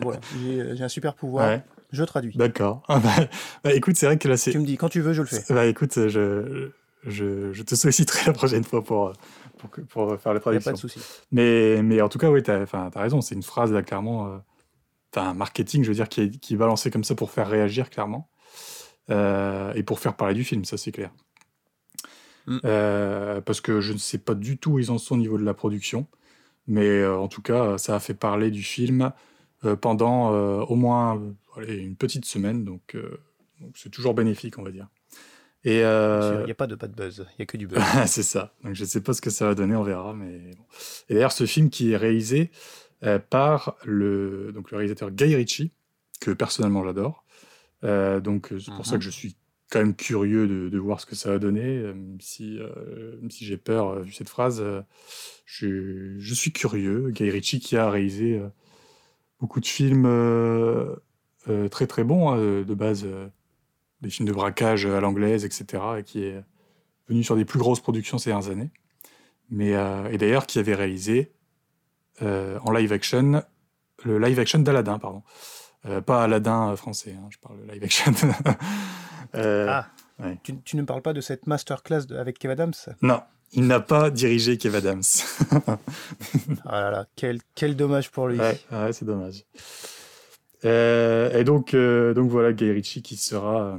voilà, 0.03 0.21
j'ai 0.75 0.83
un 0.85 0.89
super 0.89 1.15
pouvoir. 1.15 1.61
Je 1.93 2.05
traduis. 2.05 2.37
D'accord. 2.37 2.83
Ah, 2.89 2.99
bah, 2.99 3.29
bah, 3.65 3.75
écoute, 3.75 3.97
c'est 3.97 4.07
vrai 4.07 4.19
que 4.19 4.29
là, 4.29 4.37
c'est. 4.37 4.51
Tu 4.51 4.59
me 4.59 4.67
dis, 4.67 4.77
quand 4.77 4.89
tu 4.89 5.01
veux, 5.01 5.13
je 5.13 5.23
le 5.23 5.29
fais. 5.29 5.43
Bah, 5.53 5.67
écoute, 5.67 5.95
je, 5.95 6.71
je, 7.05 7.53
je 7.53 7.63
te 7.63 7.75
solliciterai 7.75 8.21
la 8.27 8.33
prochaine 8.33 8.65
fois 8.65 8.83
pour, 8.83 9.13
pour, 9.59 9.71
pour 9.89 10.21
faire 10.21 10.35
la 10.35 10.41
traduction. 10.41 10.71
Y 10.71 10.73
a 10.73 10.73
pas 10.73 10.77
de 10.77 10.81
souci. 10.81 11.01
Mais, 11.33 11.83
mais 11.83 12.01
en 12.01 12.09
tout 12.09 12.19
cas, 12.19 12.31
oui, 12.31 12.43
tu 12.43 12.51
as, 12.51 12.67
as, 12.73 13.01
raison. 13.01 13.21
C'est 13.21 13.35
une 13.35 13.43
phrase, 13.43 13.73
là, 13.73 13.83
clairement. 13.83 14.41
Enfin, 15.15 15.35
marketing, 15.35 15.83
je 15.83 15.89
veux 15.89 15.95
dire, 15.95 16.09
qui 16.09 16.23
est, 16.23 16.41
qui 16.41 16.55
est 16.55 16.59
balancé 16.59 16.91
comme 16.91 17.05
ça 17.05 17.15
pour 17.15 17.31
faire 17.31 17.49
réagir, 17.49 17.91
clairement. 17.91 18.29
Euh, 19.11 19.73
et 19.75 19.83
pour 19.83 20.01
faire 20.01 20.17
parler 20.17 20.35
du 20.35 20.45
film, 20.45 20.65
ça 20.65 20.77
c'est 20.77 20.93
clair. 20.93 21.11
Mm. 22.47 22.59
Euh, 22.65 23.41
parce 23.41 23.61
que 23.61 23.81
je 23.81 23.93
ne 23.93 23.99
sais 23.99 24.19
pas 24.19 24.35
du 24.35 24.59
tout 24.59 24.73
où 24.73 24.79
ils 24.79 24.91
en 24.91 24.99
sont 24.99 25.15
au 25.15 25.19
niveau 25.19 25.39
de 25.39 25.45
la 25.45 25.55
production, 25.55 26.07
mais 26.67 26.87
euh, 26.87 27.17
en 27.17 27.29
tout 27.29 27.43
cas, 27.43 27.79
ça 27.79 27.95
a 27.95 28.01
fait 28.01 28.15
parler 28.15 28.51
du 28.51 28.63
film 28.63 29.13
pendant 29.81 30.31
au 30.63 30.75
moins 30.77 31.21
une 31.67 31.97
petite 31.97 32.25
semaine, 32.25 32.65
donc 32.65 32.97
c'est 33.75 33.91
toujours 33.91 34.15
bénéfique, 34.15 34.59
on 34.59 34.63
va 34.63 34.71
dire. 34.71 34.89
Et 35.65 35.79
il 35.79 36.45
n'y 36.45 36.51
a 36.51 36.55
pas 36.57 36.67
de 36.67 36.75
pas 36.75 36.87
de 36.87 36.95
buzz, 36.95 37.27
il 37.37 37.41
y 37.41 37.43
a 37.43 37.47
que 37.47 37.57
du 37.57 37.67
buzz. 37.67 37.83
c'est 38.07 38.23
ça. 38.23 38.55
Donc 38.63 38.75
je 38.75 38.83
ne 38.83 38.89
sais 38.89 39.01
pas 39.01 39.13
ce 39.13 39.21
que 39.21 39.31
ça 39.31 39.47
va 39.47 39.55
donner, 39.55 39.75
on 39.75 39.83
verra. 39.83 40.15
Mais 40.15 40.53
Et 41.09 41.15
d'ailleurs, 41.15 41.33
ce 41.33 41.47
film 41.47 41.71
qui 41.71 41.93
est 41.93 41.97
réalisé 41.97 42.51
par 43.31 43.77
le 43.85 44.53
donc 44.55 44.71
le 44.71 44.77
réalisateur 44.77 45.11
Guy 45.11 45.35
Ritchie, 45.35 45.73
que 46.21 46.31
personnellement 46.31 46.85
j'adore, 46.85 47.27
euh, 47.85 48.21
donc 48.21 48.53
c'est 48.59 48.75
pour 48.75 48.87
ça 48.87 48.93
que 48.93 48.97
mhm. 48.97 49.03
je 49.03 49.11
suis 49.11 49.37
quand 49.71 49.81
même 49.81 49.97
curieux 49.97 50.47
de, 50.47 50.79
voir 50.79 51.01
ce 51.01 51.07
que 51.07 51.17
ça 51.17 51.31
va 51.31 51.39
donner, 51.39 51.79
euh, 51.79 51.93
même 51.93 52.21
si, 52.21 52.59
euh, 52.59 53.17
si 53.31 53.45
j'ai 53.45 53.57
peur 53.57 54.01
vu 54.01 54.13
cette 54.13 54.29
phrase. 54.29 54.65
Je, 55.45 56.17
je, 56.19 56.35
suis 56.35 56.53
curieux. 56.53 57.11
Guy 57.11 57.31
Ritchie 57.31 57.61
qui 57.61 57.77
a 57.77 57.91
réalisé 57.91 58.41
beaucoup 59.41 59.61
de 59.61 59.67
films 59.67 60.09
très 61.71 61.87
très 61.87 62.05
bons, 62.05 62.31
hein, 62.31 62.37
de 62.37 62.75
base 62.75 63.07
des 64.01 64.11
films 64.11 64.29
de 64.29 64.33
braquage 64.33 64.87
à 64.87 65.01
l'anglaise, 65.01 65.45
etc., 65.45 65.83
et 65.99 66.03
qui 66.03 66.25
est 66.25 66.43
venu 67.09 67.23
sur 67.23 67.37
des 67.37 67.45
plus 67.45 67.59
grosses 67.59 67.81
productions 67.81 68.19
ces 68.19 68.31
dernières 68.31 68.51
années. 68.51 68.71
Mais, 69.51 69.71
et 70.11 70.19
d'ailleurs 70.19 70.47
qui 70.47 70.59
avait 70.59 70.75
réalisé 70.75 71.33
en 72.21 72.71
live 72.71 72.93
action 72.93 73.43
le 74.05 74.19
live 74.19 74.39
action 74.39 74.59
d'Aladin, 74.61 74.99
pardon. 74.99 75.23
Euh, 75.87 76.01
pas 76.01 76.25
Aladdin 76.25 76.71
euh, 76.71 76.77
français, 76.77 77.15
hein, 77.19 77.29
je 77.31 77.39
parle 77.39 77.61
de 77.61 77.73
live 77.73 77.85
action. 77.85 78.13
euh, 79.35 79.69
ah, 79.69 79.87
tu, 80.43 80.61
tu, 80.63 80.77
ne 80.77 80.83
parles 80.83 81.03
pas 81.03 81.13
de 81.13 81.21
cette 81.21 81.47
masterclass 81.47 82.07
avec 82.17 82.39
Kev 82.39 82.53
Adams? 82.53 82.73
Non, 83.03 83.23
il 83.53 83.67
n'a 83.67 83.81
pas 83.81 84.11
dirigé 84.11 84.59
Kev 84.59 84.77
Adams. 84.77 85.03
ah 86.67 86.81
là 86.81 86.91
là, 86.91 87.07
quel, 87.17 87.41
quel 87.55 87.77
dommage 87.77 88.11
pour 88.11 88.29
lui. 88.29 88.39
Ouais, 88.39 88.61
ouais 88.73 88.93
c'est 88.93 89.05
dommage. 89.05 89.45
Euh, 90.65 91.39
et 91.39 91.45
donc, 91.45 91.75
donc 91.75 92.31
voilà, 92.31 92.53
Guy 92.53 92.71
Ritchie 92.71 93.03
qui 93.03 93.17
sera, 93.17 93.79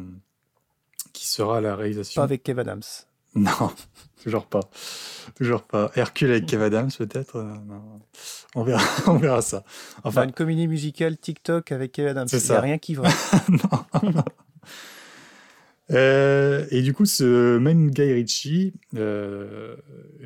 qui 1.14 1.28
sera 1.28 1.58
à 1.58 1.62
la 1.62 1.76
réalisation. 1.76 2.20
Pas 2.22 2.26
avec 2.26 2.44
Kev 2.44 2.60
Adams. 2.60 2.84
Non, 3.36 3.72
toujours 4.24 4.46
pas. 4.46 4.62
Toujours 5.36 5.62
pas. 5.62 5.92
Hercule 5.96 6.32
avec 6.32 6.48
Kev 6.48 6.64
Adams, 6.64 6.90
peut-être 6.98 7.36
euh, 7.38 7.54
on, 8.56 8.64
verra, 8.64 8.84
on 9.08 9.18
verra 9.18 9.42
ça. 9.42 9.64
Enfin, 10.04 10.24
une 10.24 10.32
comédie 10.32 10.68
musicale 10.68 11.18
TikTok 11.18 11.72
avec 11.72 11.92
Kev 11.92 12.10
Adams. 12.10 12.28
Il 12.32 12.40
n'y 12.40 12.52
a 12.52 12.62
rien 12.62 12.78
qui 12.78 12.96
va. 12.96 13.04
non. 13.50 14.24
Euh, 15.92 16.68
et 16.70 16.82
du 16.82 16.94
coup, 16.94 17.06
ce 17.06 17.58
même 17.58 17.92
Guy 17.92 18.14
Ritchie, 18.14 18.74
euh, 18.96 19.76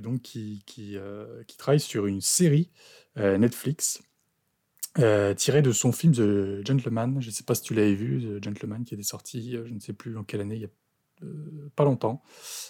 donc 0.01 0.21
qui, 0.21 0.63
qui, 0.65 0.97
qui, 1.47 1.57
travaille 1.57 1.79
sur 1.79 2.07
une 2.07 2.21
série 2.21 2.69
Netflix 3.15 4.01
tirée 5.35 5.61
de 5.61 5.71
son 5.71 5.91
film 5.91 6.13
The 6.13 6.65
Gentleman. 6.65 7.21
Je 7.21 7.27
ne 7.27 7.31
sais 7.31 7.43
pas 7.43 7.55
si 7.55 7.61
tu 7.61 7.73
l'avais 7.73 7.95
vu, 7.95 8.21
The 8.21 8.43
Gentleman, 8.43 8.83
qui 8.83 8.93
était 8.93 9.03
sorti, 9.03 9.51
je 9.51 9.73
ne 9.73 9.79
sais 9.79 9.93
plus 9.93 10.17
en 10.17 10.23
quelle 10.23 10.41
année, 10.41 10.55
il 10.55 10.61
y 10.61 10.65
a 10.65 10.69
pas 11.75 11.83
longtemps. 11.83 12.23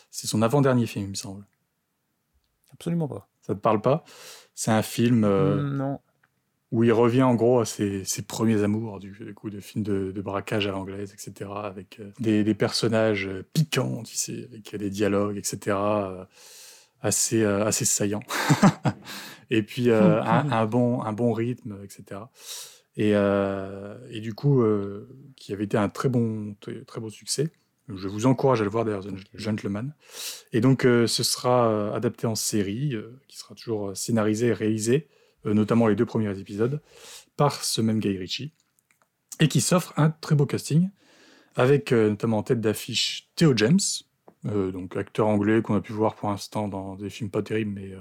C'est 0.10 0.28
son 0.28 0.42
avant-dernier 0.42 0.86
film, 0.86 1.06
il 1.06 1.10
me 1.10 1.16
semble. 1.16 1.46
Absolument 2.74 3.08
pas. 3.08 3.30
Ça 3.42 3.56
te 3.56 3.60
parle 3.60 3.82
pas? 3.82 4.04
C'est 4.54 4.72
un 4.72 4.82
film 4.82 5.24
euh, 5.24 5.56
mm, 5.56 5.78
non. 5.78 6.00
Où 6.72 6.84
il 6.84 6.92
revient 6.94 7.24
en 7.24 7.36
gros 7.36 7.60
à 7.60 7.66
ses, 7.66 8.04
premiers 8.28 8.64
amours, 8.64 9.00
du, 9.00 9.34
coup, 9.36 9.50
de 9.50 9.60
films 9.60 9.84
de, 9.84 10.22
braquage 10.22 10.68
à 10.68 10.72
l'anglaise, 10.72 11.14
etc. 11.14 11.50
Avec 11.56 12.00
euh, 12.00 12.12
des, 12.20 12.54
personnages 12.56 13.28
euh, 13.28 13.44
piquants, 13.54 14.04
tu 14.04 14.16
sais, 14.16 14.48
avec 14.52 14.76
des 14.76 14.90
dialogues, 14.90 15.38
etc. 15.38 15.78
assez, 17.02 17.44
assez 17.44 17.86
saillants. 17.86 18.24
et 19.50 19.64
puis 19.64 19.92
un, 19.92 20.66
bon, 20.66 21.02
un 21.02 21.14
bon 21.14 21.34
rythme, 21.34 21.78
etc. 21.84 22.22
Et, 22.98 23.12
et 23.12 24.20
du 24.22 24.34
coup, 24.34 24.64
qui 25.36 25.54
avait 25.54 25.66
été 25.66 25.78
un 25.78 25.90
très 25.90 26.10
bon, 26.10 26.56
très 26.86 27.02
beau 27.02 27.10
succès. 27.10 27.52
Je 27.96 28.08
vous 28.08 28.26
encourage 28.26 28.62
à 28.62 28.64
le 28.64 28.70
voir 28.70 28.86
d'ailleurs, 28.86 29.04
The 29.04 29.14
Gentleman. 29.36 29.94
Et 30.54 30.62
donc, 30.62 30.86
euh, 30.86 31.08
ce 31.08 31.24
sera 31.24 31.70
euh, 31.70 31.94
adapté 31.94 32.28
en 32.28 32.36
série, 32.36 32.96
euh, 32.96 33.20
qui 33.28 33.38
sera 33.38 33.56
toujours 33.56 33.96
scénarisé 33.96 34.48
et 34.48 34.54
réalisé, 34.54 35.08
notamment 35.46 35.88
les 35.88 35.96
deux 35.96 36.06
premiers 36.06 36.38
épisodes, 36.40 36.82
par 37.38 37.64
ce 37.64 37.82
même 37.82 38.00
Guy 38.00 38.18
Ritchie, 38.18 38.54
et 39.40 39.48
qui 39.48 39.62
s'offre 39.62 39.94
un 39.98 40.10
très 40.10 40.36
beau 40.36 40.46
casting, 40.46 40.90
avec 41.56 41.92
notamment 41.92 42.40
en 42.40 42.44
tête 42.44 42.62
d'affiche 42.62 43.30
Theo 43.36 43.56
James, 43.56 43.80
donc 44.44 44.96
acteur 44.96 45.28
anglais 45.28 45.62
qu'on 45.62 45.76
a 45.76 45.82
pu 45.82 45.94
voir 45.94 46.16
pour 46.16 46.30
l'instant 46.30 46.68
dans 46.68 46.96
des 46.96 47.10
films 47.10 47.30
pas 47.30 47.42
terribles, 47.42 47.72
mais 47.72 47.92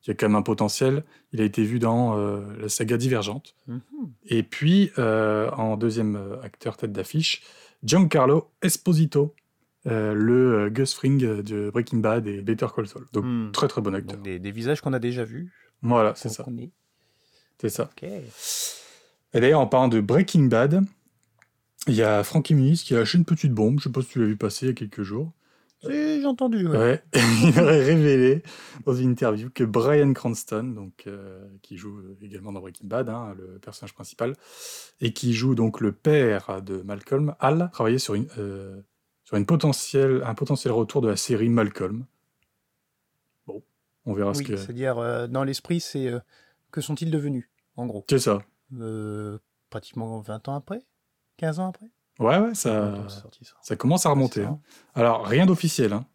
qui 0.00 0.10
a 0.10 0.14
quand 0.14 0.28
même 0.28 0.36
un 0.36 0.42
potentiel. 0.42 1.04
Il 1.32 1.40
a 1.40 1.44
été 1.44 1.62
vu 1.62 1.78
dans 1.78 2.16
la 2.16 2.68
saga 2.68 2.96
Divergente. 2.96 3.54
Mm-hmm. 3.68 3.80
Et 4.26 4.42
puis, 4.42 4.90
en 4.96 5.76
deuxième 5.76 6.38
acteur 6.42 6.76
tête 6.76 6.92
d'affiche, 6.92 7.42
Giancarlo 7.84 8.50
Esposito, 8.62 9.34
euh, 9.86 10.14
le 10.14 10.64
euh, 10.64 10.70
Gus 10.70 10.94
Fring 10.94 11.42
de 11.42 11.70
Breaking 11.70 11.98
Bad 11.98 12.26
et 12.26 12.42
Better 12.42 12.66
Call 12.74 12.88
Saul. 12.88 13.06
Donc 13.12 13.24
hmm. 13.24 13.52
très 13.52 13.68
très 13.68 13.80
bon 13.80 13.94
acteur. 13.94 14.18
Des, 14.18 14.38
visages 14.50 14.80
qu'on 14.80 14.92
a 14.92 14.98
déjà 14.98 15.24
vus. 15.24 15.52
Voilà, 15.82 16.14
c'est 16.16 16.28
ça. 16.28 16.44
C'est 17.60 17.70
ça. 17.70 17.90
Et 18.02 19.40
d'ailleurs, 19.40 19.60
en 19.60 19.66
parlant 19.66 19.88
de 19.88 20.00
Breaking 20.00 20.44
Bad, 20.44 20.84
il 21.86 21.94
y 21.94 22.02
a 22.02 22.22
Frankie 22.24 22.54
Muniz 22.54 22.82
qui 22.82 22.94
a 22.94 22.98
lâché 22.98 23.18
une 23.18 23.24
petite 23.24 23.52
bombe. 23.52 23.78
Je 23.78 23.84
sais 23.84 23.92
pas 23.92 24.02
si 24.02 24.08
tu 24.08 24.20
l'as 24.20 24.26
vu 24.26 24.36
passer 24.36 24.66
il 24.66 24.68
y 24.68 24.72
a 24.72 24.74
quelques 24.74 25.02
jours. 25.02 25.32
J'ai 25.82 26.24
entendu. 26.24 26.66
Ouais. 26.66 27.02
il 27.14 27.60
aurait 27.60 27.84
révélé 27.84 28.42
dans 28.84 28.94
une 28.94 29.10
interview 29.10 29.50
que 29.50 29.62
Brian 29.62 30.12
Cranston, 30.14 30.64
donc 30.64 31.04
euh, 31.06 31.46
qui 31.62 31.76
joue 31.76 32.00
également 32.22 32.52
dans 32.52 32.60
Breaking 32.60 32.86
Bad, 32.86 33.08
hein, 33.08 33.34
le 33.36 33.58
personnage 33.58 33.94
principal, 33.94 34.34
et 35.00 35.12
qui 35.12 35.32
joue 35.32 35.54
donc 35.54 35.80
le 35.80 35.92
père 35.92 36.62
de 36.62 36.82
Malcolm, 36.82 37.34
Al, 37.40 37.70
travaillait 37.72 37.98
sur 37.98 38.14
une 38.14 38.26
euh, 38.38 38.80
sur 39.24 39.36
une 39.36 39.46
potentielle 39.46 40.22
un 40.24 40.34
potentiel 40.34 40.72
retour 40.72 41.02
de 41.02 41.08
la 41.08 41.16
série 41.16 41.50
Malcolm. 41.50 42.06
Bon, 43.46 43.62
on 44.06 44.14
verra 44.14 44.34
ce 44.34 44.42
que. 44.42 44.56
C'est-à-dire 44.56 44.98
euh, 44.98 45.26
dans 45.26 45.44
l'esprit, 45.44 45.80
c'est 45.80 46.10
que 46.70 46.80
sont-ils 46.80 47.10
devenus, 47.10 47.48
en 47.76 47.86
gros? 47.86 48.04
C'est 48.08 48.18
ça. 48.18 48.42
pratiquement 49.70 50.20
20 50.20 50.48
ans 50.48 50.54
après, 50.54 50.82
15 51.38 51.60
ans 51.60 51.68
après? 51.68 51.90
Ouais, 52.18 52.38
ouais, 52.38 52.54
ça, 52.54 53.06
ça. 53.62 53.76
commence 53.76 54.06
à 54.06 54.10
remonter. 54.10 54.42
Hein. 54.44 54.58
Alors, 54.94 55.26
rien 55.26 55.44
d'officiel, 55.44 55.92
hein, 55.92 56.06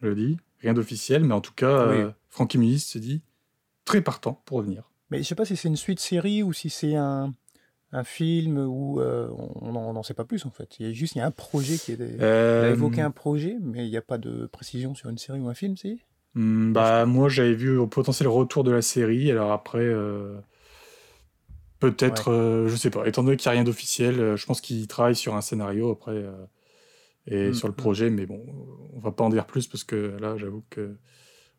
je 0.00 0.06
le 0.08 0.14
dis, 0.14 0.36
rien 0.60 0.72
d'officiel, 0.72 1.24
mais 1.24 1.34
en 1.34 1.40
tout 1.40 1.52
cas, 1.52 1.66
euh, 1.66 2.12
Francky 2.28 2.58
Muniz 2.58 2.84
se 2.84 2.98
dit 2.98 3.22
très 3.84 4.00
partant 4.00 4.40
pour 4.44 4.58
revenir. 4.58 4.88
Mais 5.10 5.18
je 5.18 5.22
sais 5.24 5.34
pas 5.34 5.44
si 5.44 5.56
c'est 5.56 5.68
une 5.68 5.76
suite 5.76 6.00
série 6.00 6.42
ou 6.42 6.52
si 6.52 6.70
c'est 6.70 6.94
un, 6.94 7.32
un 7.92 8.04
film 8.04 8.58
où 8.58 9.00
euh, 9.00 9.28
on 9.60 9.72
n'en 9.72 10.02
sait 10.02 10.14
pas 10.14 10.24
plus 10.24 10.44
en 10.44 10.50
fait. 10.50 10.78
Il 10.78 10.86
y 10.86 10.90
a 10.90 10.92
juste 10.92 11.14
il 11.14 11.18
y 11.18 11.20
a 11.22 11.26
un 11.26 11.30
projet 11.30 11.76
qui 11.78 11.92
est. 11.92 11.94
Il 11.94 12.22
a 12.22 12.24
euh, 12.24 12.72
évoqué 12.72 13.00
un 13.00 13.10
projet, 13.10 13.56
mais 13.60 13.86
il 13.86 13.90
n'y 13.90 13.96
a 13.96 14.02
pas 14.02 14.18
de 14.18 14.46
précision 14.46 14.94
sur 14.94 15.08
une 15.08 15.18
série 15.18 15.40
ou 15.40 15.48
un 15.48 15.54
film, 15.54 15.76
si? 15.76 16.02
Hmm, 16.40 16.72
Bah, 16.72 17.06
moi 17.06 17.28
j'avais 17.28 17.54
vu 17.54 17.76
au 17.78 17.86
potentiel 17.86 18.28
retour 18.28 18.64
de 18.64 18.70
la 18.70 18.82
série, 18.82 19.30
alors 19.30 19.52
après. 19.52 19.92
Peut-être, 21.80 22.32
euh, 22.32 22.68
je 22.68 22.74
sais 22.74 22.90
pas. 22.90 23.06
Étant 23.06 23.22
donné 23.22 23.36
qu'il 23.36 23.48
n'y 23.48 23.56
a 23.56 23.60
rien 23.60 23.64
d'officiel, 23.64 24.18
euh, 24.18 24.36
je 24.36 24.46
pense 24.46 24.60
qu'il 24.60 24.86
travaille 24.88 25.14
sur 25.14 25.36
un 25.36 25.40
scénario 25.40 25.90
après 25.90 26.12
euh, 26.12 26.44
et 27.26 27.50
mm, 27.50 27.54
sur 27.54 27.68
le 27.68 27.72
mm. 27.72 27.76
projet, 27.76 28.10
mais 28.10 28.26
bon, 28.26 28.44
on 28.94 28.98
va 28.98 29.12
pas 29.12 29.22
en 29.22 29.28
dire 29.28 29.46
plus 29.46 29.68
parce 29.68 29.84
que 29.84 30.16
là, 30.20 30.36
j'avoue 30.36 30.64
que 30.70 30.96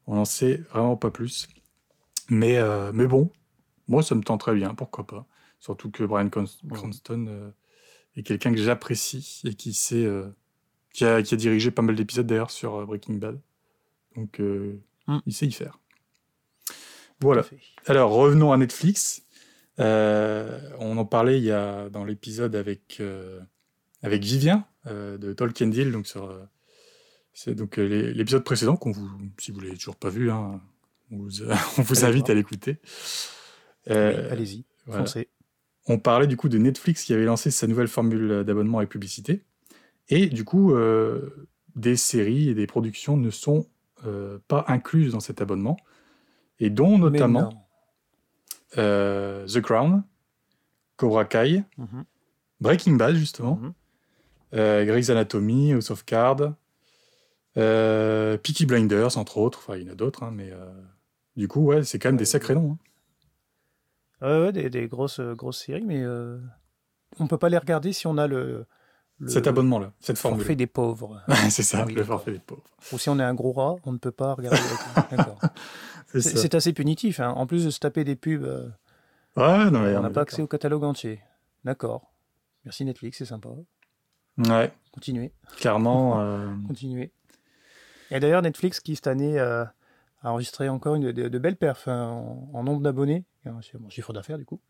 on 0.07 0.15
n'en 0.15 0.25
sait 0.25 0.57
vraiment 0.71 0.97
pas 0.97 1.11
plus. 1.11 1.47
Mais, 2.29 2.59
mais 2.93 3.07
bon, 3.07 3.31
moi, 3.87 4.03
ça 4.03 4.13
me 4.13 4.21
tente 4.21 4.41
très 4.41 4.53
bien, 4.53 4.73
pourquoi 4.75 5.05
pas. 5.05 5.25
Surtout 5.59 5.89
que 5.89 6.03
Brian 6.03 6.29
Cranston 6.29 7.51
est 8.15 8.23
quelqu'un 8.23 8.51
que 8.51 8.59
j'apprécie 8.59 9.41
et 9.45 9.53
qui 9.53 9.73
sait, 9.73 10.07
qui 10.93 11.05
a, 11.05 11.21
qui, 11.23 11.33
a, 11.33 11.37
dirigé 11.37 11.71
pas 11.71 11.81
mal 11.81 11.95
d'épisodes 11.95 12.27
d'ailleurs 12.27 12.51
sur 12.51 12.85
Breaking 12.85 13.15
Bad. 13.15 13.39
Donc, 14.19 14.39
mm. 14.39 15.19
il 15.25 15.33
sait 15.33 15.47
y 15.47 15.51
faire. 15.51 15.79
Voilà. 17.21 17.43
Alors, 17.85 18.11
revenons 18.11 18.51
à 18.51 18.57
Netflix. 18.57 19.23
Euh, 19.79 20.59
on 20.79 20.97
en 20.97 21.05
parlait 21.05 21.37
il 21.37 21.45
y 21.45 21.51
a, 21.51 21.89
dans 21.89 22.03
l'épisode 22.03 22.55
avec, 22.55 22.97
euh, 22.99 23.39
avec 24.03 24.23
Vivien 24.23 24.65
de 24.85 25.33
Tolkien 25.33 25.67
Deal, 25.67 25.91
donc 25.91 26.07
sur 26.07 26.35
c'est 27.33 27.53
donc 27.53 27.77
l'épisode 27.77 28.43
précédent 28.43 28.75
qu'on 28.75 28.91
vous, 28.91 29.07
si 29.37 29.51
vous 29.51 29.59
l'avez 29.59 29.77
toujours 29.77 29.95
pas 29.95 30.09
vu, 30.09 30.31
hein, 30.31 30.59
on 31.11 31.17
vous, 31.17 31.43
on 31.77 31.81
vous 31.83 32.05
invite 32.05 32.29
à 32.29 32.33
l'écouter. 32.33 32.77
Allez-y, 33.85 34.65
foncez. 34.89 35.29
On 35.85 35.99
parlait 35.99 36.27
du 36.27 36.37
coup 36.37 36.49
de 36.49 36.57
Netflix 36.57 37.03
qui 37.03 37.13
avait 37.13 37.25
lancé 37.25 37.51
sa 37.51 37.67
nouvelle 37.67 37.87
formule 37.87 38.43
d'abonnement 38.43 38.79
avec 38.79 38.89
publicité. 38.89 39.43
Et 40.09 40.27
du 40.27 40.43
coup, 40.43 40.73
euh, 40.73 41.47
des 41.75 41.95
séries 41.95 42.49
et 42.49 42.53
des 42.53 42.67
productions 42.67 43.15
ne 43.15 43.29
sont 43.29 43.59
euh, 43.61 43.63
pas 44.47 44.65
incluses 44.67 45.13
dans 45.13 45.19
cet 45.19 45.41
abonnement. 45.41 45.77
Et 46.59 46.69
dont 46.69 46.97
notamment 46.97 47.67
euh, 48.77 49.47
The 49.47 49.61
Crown, 49.61 50.03
Cobra 50.97 51.25
Kai, 51.25 51.63
mhm. 51.77 52.03
Breaking 52.59 52.95
Bad 52.95 53.15
justement, 53.15 53.55
mm 53.55 53.73
Grey's 54.51 55.09
Anatomy, 55.09 55.73
House 55.73 55.91
of 55.91 56.05
Cards, 56.05 56.53
Peaky 57.53 58.65
Blinders 58.65 59.17
entre 59.17 59.37
autres. 59.37 59.59
Enfin, 59.59 59.77
il 59.77 59.85
y 59.85 59.89
en 59.89 59.93
a 59.93 59.95
d'autres, 59.95 60.23
hein, 60.23 60.31
mais 60.33 60.51
du 61.39 61.47
coup, 61.47 61.61
ouais, 61.61 61.83
c'est 61.83 61.99
quand 61.99 62.09
même 62.09 62.17
des 62.17 62.25
sacrés 62.25 62.53
noms. 62.53 62.77
Hein. 64.21 64.43
Ouais, 64.43 64.51
des, 64.51 64.69
des, 64.69 64.89
grosses, 64.89 65.21
euh, 65.21 65.35
grosses 65.35 65.63
séries, 65.63 65.85
mais 65.85 66.01
euh, 66.03 66.37
on 67.17 67.27
peut 67.27 67.37
pas 67.37 67.47
les 67.47 67.57
regarder 67.57 67.93
si 67.93 68.07
on 68.07 68.17
a 68.17 68.27
le. 68.27 68.65
Cet 69.27 69.47
abonnement-là, 69.47 69.91
cette 69.99 70.17
formule. 70.17 70.41
Forfait 70.41 70.55
des 70.55 70.67
pauvres. 70.67 71.21
c'est 71.49 71.63
ça, 71.63 71.85
le 71.85 72.03
forfait 72.03 72.31
des 72.31 72.39
pauvres. 72.39 72.63
Ou 72.93 72.97
si 72.97 73.09
on 73.09 73.19
est 73.19 73.23
un 73.23 73.33
gros 73.33 73.51
rat, 73.51 73.75
on 73.85 73.91
ne 73.91 73.97
peut 73.97 74.11
pas 74.11 74.33
regarder. 74.33 74.59
D'accord. 75.11 75.39
c'est 76.13 76.55
assez 76.55 76.73
punitif. 76.73 77.19
Hein. 77.19 77.31
En 77.31 77.45
plus 77.45 77.65
de 77.65 77.69
se 77.69 77.79
taper 77.79 78.03
des 78.03 78.15
pubs, 78.15 78.43
euh, 78.43 78.69
ouais, 79.35 79.69
non, 79.71 79.81
on 79.81 80.01
n'a 80.01 80.09
pas 80.09 80.21
accès 80.21 80.41
au 80.41 80.47
catalogue 80.47 80.83
entier. 80.83 81.21
D'accord. 81.65 82.11
Merci 82.63 82.85
Netflix, 82.85 83.17
c'est 83.17 83.25
sympa. 83.25 83.49
Ouais. 84.37 84.71
Continuez. 84.93 85.33
Clairement. 85.57 86.55
Continuez. 86.67 87.11
Et 88.11 88.19
d'ailleurs, 88.19 88.41
Netflix 88.41 88.79
qui 88.79 88.95
cette 88.95 89.07
année 89.07 89.39
a 89.39 89.73
enregistré 90.23 90.69
encore 90.69 90.95
une, 90.95 91.11
de, 91.11 91.39
belles 91.39 91.57
perfs 91.57 91.87
hein, 91.87 92.25
en, 92.53 92.63
nombre 92.63 92.81
d'abonnés 92.81 93.25
mon 93.79 93.89
chiffre 93.89 94.13
d'affaires 94.13 94.37
du 94.37 94.45
coup. 94.45 94.61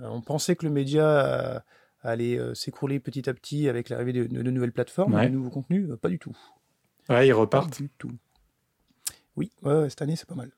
Euh, 0.00 0.08
on 0.08 0.20
pensait 0.20 0.56
que 0.56 0.66
le 0.66 0.72
média 0.72 1.04
euh, 1.04 1.60
allait 2.02 2.38
euh, 2.38 2.54
s'écrouler 2.54 3.00
petit 3.00 3.28
à 3.28 3.34
petit 3.34 3.68
avec 3.68 3.88
l'arrivée 3.88 4.12
de, 4.12 4.50
nouvelles 4.50 4.72
plateformes, 4.72 5.20
de 5.20 5.28
nouveaux 5.28 5.50
contenus, 5.50 5.88
pas 6.00 6.08
du 6.08 6.18
tout. 6.18 6.36
Ouais, 7.08 7.28
ils 7.28 7.32
repartent. 7.32 7.70
Pas 7.70 7.82
du 7.82 7.90
tout. 7.98 8.12
Oui, 9.36 9.50
cette 9.88 10.02
année 10.02 10.16
c'est 10.16 10.28
pas 10.28 10.34
mal. 10.34 10.50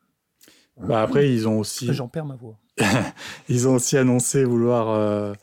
Bah 0.79 1.03
après, 1.03 1.31
ils 1.31 1.47
ont 1.47 1.59
aussi. 1.59 1.93
J'en 1.93 2.09
perds 2.09 2.25
ma 2.25 2.35
voix. 2.35 2.59
ils 3.49 3.69
ont 3.69 3.75
aussi 3.75 3.99
annoncé 3.99 4.45
vouloir 4.45 5.37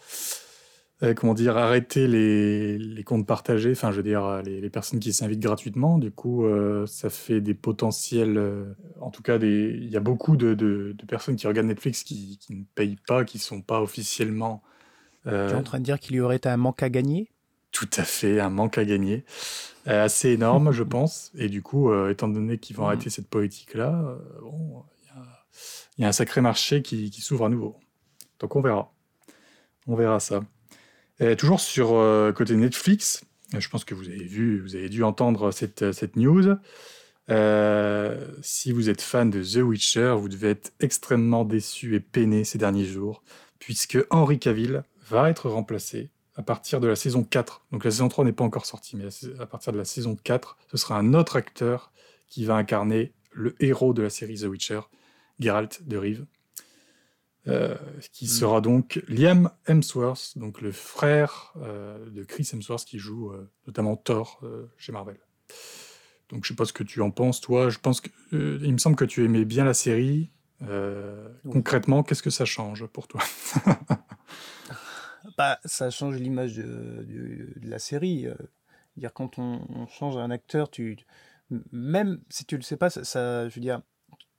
euh, 1.02 1.14
comment 1.14 1.34
dire, 1.34 1.56
arrêter 1.56 2.08
les, 2.10 2.78
les, 2.78 3.04
comptes 3.06 3.26
partagés, 3.26 3.72
enfin, 3.72 3.92
je 3.92 3.98
veux 3.98 4.04
dire, 4.04 4.42
les, 4.44 4.60
les 4.60 4.70
personnes 4.70 5.00
qui 5.00 5.14
s'invitent 5.14 5.40
gratuitement. 5.40 5.98
Du 5.98 6.12
coup, 6.12 6.46
euh, 6.46 6.86
ça 6.88 7.10
fait 7.10 7.40
des 7.40 7.54
potentiels. 7.54 8.38
Euh, 8.38 8.74
en 9.00 9.10
tout 9.10 9.22
cas, 9.22 9.38
il 9.38 9.90
y 9.90 9.96
a 9.96 10.02
beaucoup 10.02 10.36
de, 10.36 10.54
de, 10.54 10.94
de, 10.98 11.06
personnes 11.06 11.38
qui 11.38 11.48
regardent 11.48 11.68
Netflix 11.68 12.04
qui, 12.04 12.38
qui, 12.38 12.54
ne 12.54 12.64
payent 12.76 12.98
pas, 13.08 13.24
qui 13.24 13.38
ne 13.38 13.42
sont 13.42 13.62
pas 13.62 13.82
officiellement. 13.82 14.62
Tu 15.24 15.30
es 15.30 15.54
en 15.54 15.64
train 15.64 15.80
de 15.80 15.86
dire 15.86 16.00
qu'il 16.00 16.16
y 16.16 16.20
aurait 16.20 16.46
un 16.48 16.58
manque 16.58 16.84
à 16.84 16.90
gagner? 16.90 17.32
Tout 17.72 17.90
à 17.98 18.04
fait, 18.04 18.40
un 18.40 18.50
manque 18.50 18.78
à 18.78 18.86
gagner. 18.86 19.26
assez 19.86 20.30
énorme, 20.30 20.72
je 20.74 20.84
pense. 20.84 21.32
Et 21.36 21.50
du 21.50 21.62
coup, 21.62 21.94
étant 22.08 22.28
donné 22.28 22.58
qu'ils 22.58 22.76
vont 22.76 22.84
mm. 22.84 22.88
arrêter 22.88 23.10
cette 23.10 23.30
politique-là, 23.30 24.18
bon, 24.42 24.84
il 25.98 26.00
y, 26.00 26.02
y, 26.02 26.06
a 26.06 26.08
un 26.08 26.14
sacré 26.14 26.42
marché 26.42 26.82
qui, 26.82 27.10
qui 27.12 27.22
s'ouvre 27.22 27.46
à 27.46 27.50
nouveau. 27.50 27.78
Donc, 28.40 28.56
on 28.56 28.62
verra. 28.62 28.92
On 29.88 29.96
verra 29.96 30.20
ça 30.20 30.42
toujours 31.38 31.60
sur 31.60 31.94
euh, 31.94 32.32
côté 32.32 32.56
Netflix, 32.56 33.24
je 33.58 33.68
pense 33.70 33.84
que 33.84 33.94
vous 33.94 34.08
avez 34.08 34.24
vu, 34.24 34.62
vous 34.62 34.76
avez 34.76 34.90
dû 34.90 35.04
entendre 35.04 35.52
cette, 35.52 35.92
cette 35.92 36.16
news. 36.16 36.56
Euh, 37.30 38.26
si 38.42 38.72
vous 38.72 38.90
êtes 38.90 39.02
fan 39.02 39.30
de 39.30 39.44
The 39.44 39.64
Witcher, 39.64 40.16
vous 40.18 40.30
devez 40.30 40.52
être 40.52 40.72
extrêmement 40.80 41.46
déçu 41.46 41.96
et 41.96 42.00
peiné 42.00 42.44
ces 42.44 42.58
derniers 42.58 42.86
jours, 42.86 43.22
puisque 43.60 43.98
Henry 44.10 44.40
Cavill 44.40 44.84
va 45.10 45.30
être 45.30 45.50
remplacé 45.50 46.12
à 46.36 46.44
partir 46.44 46.80
de 46.80 46.88
la 46.88 46.96
saison 46.96 47.24
4. 47.24 47.66
Donc 47.72 47.84
la 47.84 47.92
saison 47.92 48.08
3 48.08 48.26
n'est 48.26 48.32
pas 48.32 48.44
encore 48.44 48.66
sortie, 48.66 48.96
mais 48.96 49.06
à 49.40 49.46
partir 49.46 49.74
de 49.74 49.78
la 49.78 49.86
saison 49.86 50.16
4, 50.16 50.58
ce 50.72 50.78
sera 50.78 50.98
un 50.98 51.14
autre 51.14 51.36
acteur 51.36 51.92
qui 52.28 52.46
va 52.46 52.56
incarner 52.56 53.14
le 53.32 53.56
héros 53.60 53.94
de 53.94 54.02
la 54.02 54.10
série 54.10 54.40
The 54.40 54.46
Witcher, 54.46 54.82
Geralt 55.40 55.88
de 55.88 55.98
Rive. 55.98 56.26
Euh, 57.48 57.76
qui 58.12 58.26
hmm. 58.26 58.28
sera 58.28 58.62
donc 58.62 59.02
Liam 59.08 59.50
Hemsworth, 59.66 60.38
donc 60.38 60.62
le 60.62 60.72
frère 60.72 61.54
euh, 61.62 62.10
de 62.10 62.24
Chris 62.24 62.48
Hemsworth 62.52 62.86
qui 62.86 63.00
joue 63.00 63.32
euh, 63.32 63.50
notamment 63.66 63.96
Thor 63.96 64.42
chez 64.78 64.92
Marvel. 64.92 65.18
Donc 66.30 66.44
je 66.44 66.50
sais 66.50 66.56
pas 66.56 66.66
ce 66.66 66.74
que 66.74 66.84
tu 66.84 67.02
en 67.02 67.12
penses, 67.12 67.42
toi. 67.42 67.70
Je 67.70 67.80
pense 67.80 68.02
que 68.02 68.10
il 68.32 68.72
me 68.72 68.78
semble 68.78 68.98
que 68.98 69.06
tu 69.06 69.24
aimais 69.26 69.46
bien 69.46 69.64
la 69.64 69.74
série. 69.74 70.30
Concrètement, 71.50 72.04
qu'est-ce 72.04 72.22
que 72.22 72.30
ça 72.30 72.46
change 72.46 72.86
pour 72.88 73.08
toi? 73.08 73.22
bah, 75.40 75.60
ça 75.66 75.90
change 75.90 76.18
l'image 76.18 76.58
de, 76.58 77.48
la 77.64 77.80
série. 77.80 78.28
dire 78.98 79.14
quand 79.14 79.40
on, 79.40 79.88
change 79.88 80.18
un 80.18 80.30
acteur, 80.30 80.70
tu 80.70 80.98
même 81.72 82.22
si 82.30 82.46
tu 82.46 82.58
le 82.58 82.62
sais 82.62 82.78
pas, 82.78 82.92
ça 82.92 83.50
je 83.50 83.56
veux 83.56 83.62
dire 83.62 83.82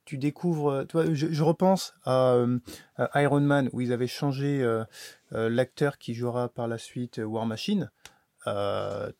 tu 0.05 0.17
découvres. 0.17 0.71
Euh, 0.71 0.85
toi, 0.85 1.05
je, 1.13 1.43
repense 1.43 1.93
euh, 2.07 2.59
à, 2.97 3.21
Iron 3.23 3.39
Man 3.39 3.69
où 3.73 3.81
ils 3.81 3.93
avaient 3.93 4.07
changé 4.07 4.61
euh, 4.61 4.83
l'acteur 5.31 5.97
qui 5.97 6.13
jouera 6.13 6.49
par 6.49 6.67
la 6.67 6.77
suite 6.77 7.21
War 7.23 7.45
Machine. 7.45 7.91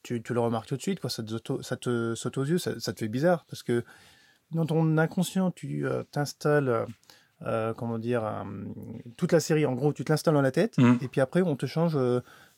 Tu, 0.03 0.21
tu, 0.21 0.33
le 0.33 0.39
remarques 0.39 0.67
tout 0.67 0.77
de 0.77 0.81
suite, 0.81 0.99
quoi. 0.99 1.09
Ça 1.09 1.23
te, 1.23 1.61
ça 1.61 1.77
te 1.77 2.15
saute 2.15 2.37
aux 2.37 2.45
yeux, 2.45 2.57
ça, 2.57 2.75
te 2.75 2.99
fait 2.99 3.07
bizarre 3.07 3.45
parce 3.45 3.63
que 3.63 3.83
dans 4.51 4.65
ton 4.65 4.97
inconscient, 4.97 5.51
tu 5.51 5.85
t'installes. 6.11 6.85
Comment 7.77 7.99
dire, 7.99 8.45
toute 9.17 9.31
la 9.31 9.39
série, 9.39 9.65
en 9.65 9.73
gros, 9.73 9.93
tu 9.93 10.03
te 10.03 10.11
l'installes 10.11 10.33
dans 10.33 10.41
la 10.41 10.51
tête, 10.51 10.77
mmh. 10.77 10.95
et 11.01 11.07
puis 11.07 11.21
après, 11.21 11.41
on 11.41 11.55
te 11.55 11.65
change 11.65 11.97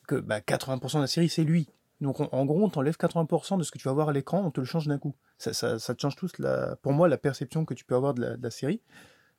que 0.07 0.15
bah, 0.15 0.39
80% 0.39 0.95
de 0.95 1.01
la 1.01 1.07
série, 1.07 1.29
c'est 1.29 1.43
lui. 1.43 1.69
Donc 2.01 2.19
en 2.19 2.45
gros, 2.45 2.63
on 2.63 2.69
t'enlève 2.69 2.95
80% 2.95 3.57
de 3.57 3.63
ce 3.63 3.71
que 3.71 3.77
tu 3.77 3.87
vas 3.87 3.93
voir 3.93 4.09
à 4.09 4.13
l'écran, 4.13 4.43
on 4.45 4.51
te 4.51 4.59
le 4.59 4.65
change 4.65 4.87
d'un 4.87 4.97
coup. 4.97 5.15
Ça, 5.37 5.53
ça, 5.53 5.95
te 5.95 6.01
change 6.01 6.15
tout, 6.15 6.27
la, 6.37 6.75
pour 6.81 6.91
moi, 6.91 7.07
la 7.07 7.17
perception 7.17 7.63
que 7.63 7.73
tu 7.73 7.85
peux 7.85 7.95
avoir 7.95 8.13
de 8.13 8.37
la, 8.41 8.51
série. 8.51 8.81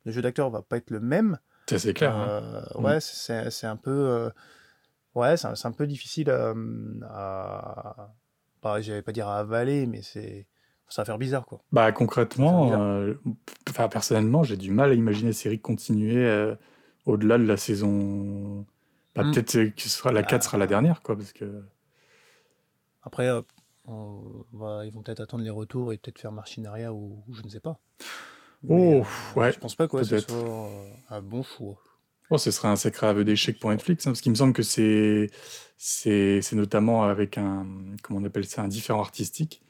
Le 0.03 0.11
jeu 0.11 0.21
d'acteur 0.21 0.49
va 0.49 0.63
pas 0.63 0.77
être 0.77 0.89
le 0.89 0.99
même. 0.99 1.37
C'est 1.67 1.93
clair. 1.93 2.15
Hein. 2.15 2.27
Euh, 2.27 2.81
ouais, 2.81 2.97
mm. 2.97 3.49
c'est 3.51 3.67
un 3.67 3.75
peu, 3.75 3.91
euh, 3.91 4.29
ouais, 5.13 5.37
c'est 5.37 5.65
un, 5.65 5.71
peu 5.71 5.85
difficile 5.85 6.29
à, 6.29 6.53
à 7.03 8.13
bah, 8.63 8.81
j'allais 8.81 9.03
pas 9.03 9.11
dire 9.11 9.27
à 9.27 9.39
avaler, 9.39 9.85
mais 9.85 10.01
c'est, 10.01 10.47
ça 10.89 11.01
va 11.01 11.05
faire 11.05 11.17
bizarre 11.17 11.45
quoi. 11.45 11.61
Bah 11.71 11.91
concrètement, 11.91 12.73
euh, 12.73 13.13
enfin 13.69 13.87
personnellement, 13.87 14.43
j'ai 14.43 14.57
du 14.57 14.71
mal 14.71 14.91
à 14.91 14.93
imaginer 14.93 15.29
la 15.29 15.33
série 15.33 15.59
continuer 15.59 16.55
au-delà 17.05 17.37
de 17.37 17.45
la 17.45 17.57
saison. 17.57 18.65
Bah, 19.15 19.23
mm. 19.23 19.31
Peut-être 19.31 19.75
que 19.75 19.81
ce 19.81 19.89
sera 19.89 20.11
la 20.11 20.23
4 20.23 20.43
sera 20.43 20.57
la 20.57 20.67
dernière 20.67 21.01
quoi, 21.01 21.15
parce 21.15 21.33
que. 21.33 21.63
Après, 23.03 23.29
ils 23.87 24.91
vont 24.91 25.01
peut-être 25.03 25.21
attendre 25.21 25.43
les 25.43 25.49
retours 25.49 25.93
et 25.93 25.97
peut-être 25.97 26.19
faire 26.19 26.31
Marchinaria 26.31 26.93
ou, 26.93 27.23
ou 27.27 27.33
je 27.33 27.43
ne 27.43 27.49
sais 27.49 27.59
pas. 27.59 27.79
oh, 28.67 29.03
euh, 29.03 29.39
ouais. 29.39 29.51
Je 29.51 29.59
pense 29.59 29.75
pas 29.75 29.87
que 29.87 30.03
ce 30.03 30.19
soit 30.19 30.37
euh, 30.37 30.89
un 31.09 31.21
bon 31.21 31.43
choix. 31.43 31.77
Oh, 32.31 32.39
ce 32.39 32.49
serait 32.49 32.67
un 32.67 32.75
sacré 32.75 33.05
aveu 33.05 33.23
d'échec 33.23 33.59
pour 33.59 33.69
Netflix, 33.69 34.07
hein, 34.07 34.11
parce 34.11 34.21
qu'il 34.21 34.31
me 34.31 34.35
semble 34.35 34.53
que 34.53 34.63
c'est, 34.63 35.29
c'est, 35.77 36.41
notamment 36.53 37.03
avec 37.03 37.37
un, 37.37 37.67
comment 38.01 38.19
on 38.19 38.23
appelle 38.23 38.45
ça, 38.45 38.63
un 38.63 38.67
différent 38.67 38.99
artistique, 39.01 39.61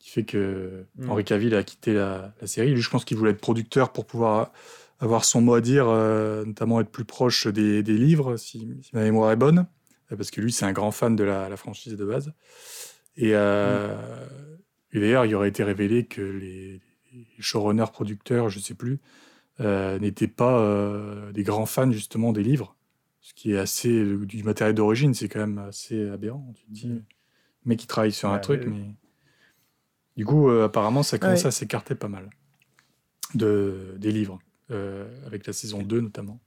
qui 0.00 0.10
fait 0.10 0.24
que 0.24 0.84
hmm. 0.96 1.10
Henri 1.10 1.24
Cavill 1.24 1.54
a 1.54 1.62
quitté 1.62 1.94
la, 1.94 2.34
série. 2.46 2.74
Lui, 2.74 2.80
je 2.80 2.90
pense 2.90 3.04
qu'il 3.04 3.16
voulait 3.16 3.30
être 3.30 3.40
producteur 3.40 3.92
pour 3.92 4.04
pouvoir 4.04 4.50
avoir 4.98 5.24
son 5.24 5.40
mot 5.40 5.54
à 5.54 5.60
dire, 5.60 5.88
euh, 5.88 6.44
notamment 6.44 6.80
être 6.80 6.90
plus 6.90 7.04
proche 7.04 7.46
des, 7.46 7.82
livres, 7.82 8.36
si, 8.36 8.68
si, 8.82 8.90
ma 8.92 9.02
mémoire 9.02 9.30
est 9.30 9.36
bonne, 9.36 9.66
parce 10.08 10.32
que 10.32 10.40
lui, 10.40 10.50
c'est 10.50 10.64
un 10.64 10.72
grand 10.72 10.90
fan 10.90 11.14
de 11.14 11.22
la 11.22 11.56
franchise 11.56 11.94
de 11.94 12.04
base. 12.04 12.32
Euh, 13.18 14.26
et, 14.92 15.00
d'ailleurs, 15.00 15.26
il 15.26 15.34
aurait 15.34 15.48
été 15.48 15.62
révélé 15.64 16.06
que 16.06 16.20
les, 16.20 16.80
showrunners 17.38 17.90
producteurs, 17.92 18.50
je 18.50 18.58
ne 18.58 18.62
sais 18.62 18.74
plus, 18.74 19.00
euh, 19.60 19.98
n'étaient 19.98 20.28
pas 20.28 20.60
euh, 20.60 21.32
des 21.32 21.42
grands 21.42 21.66
fans 21.66 21.90
justement 21.90 22.32
des 22.32 22.42
livres, 22.42 22.76
ce 23.20 23.34
qui 23.34 23.52
est 23.52 23.58
assez 23.58 24.04
du 24.24 24.42
matériel 24.44 24.74
d'origine, 24.74 25.12
c'est 25.12 25.28
quand 25.28 25.40
même 25.40 25.58
assez 25.58 26.08
aberrant. 26.08 26.52
Tu 26.54 26.64
te 26.66 26.70
dis, 26.70 26.88
le 26.88 27.02
mec 27.64 27.78
qui 27.78 27.86
travaille 27.86 28.12
sur 28.12 28.30
un 28.30 28.38
truc, 28.38 28.64
mais 28.66 28.94
du 30.20 30.26
coup, 30.26 30.50
apparemment, 30.50 31.02
ça 31.02 31.18
commence 31.18 31.46
à 31.46 31.50
s'écarter 31.50 31.94
pas 31.94 32.08
mal 32.08 32.28
de, 33.34 33.94
des 33.96 34.12
livres, 34.12 34.38
avec 34.68 35.46
la 35.46 35.54
saison 35.54 35.82
2 35.82 36.02
notamment. 36.02 36.38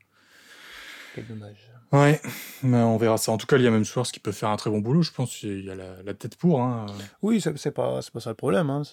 Quel 1.16 1.26
dommage. 1.26 1.72
Ouais, 1.92 2.22
mais 2.62 2.78
on 2.78 2.98
verra 2.98 3.18
ça. 3.18 3.32
En 3.32 3.40
tout 3.40 3.48
cas, 3.48 3.58
il 3.58 3.64
y 3.64 3.68
a 3.68 3.72
même 3.72 3.84
Source 3.84 4.12
qui 4.12 4.20
peut 4.20 4.32
faire 4.32 4.50
un 4.50 4.58
très 4.58 4.70
bon 4.70 4.78
boulot, 4.78 5.02
je 5.02 5.12
pense. 5.12 5.42
Il 5.42 5.66
y 5.66 5.72
a 5.72 5.76
la, 5.76 6.14
tête 6.14 6.36
pour. 6.36 6.62
Hein. 6.62 6.86
Oui, 7.24 7.42
c'est 7.42 7.72
pas, 7.72 8.00
pas 8.14 8.20
ça 8.20 8.30
le 8.30 8.36
problème. 8.36 8.70
Hein. 8.70 8.84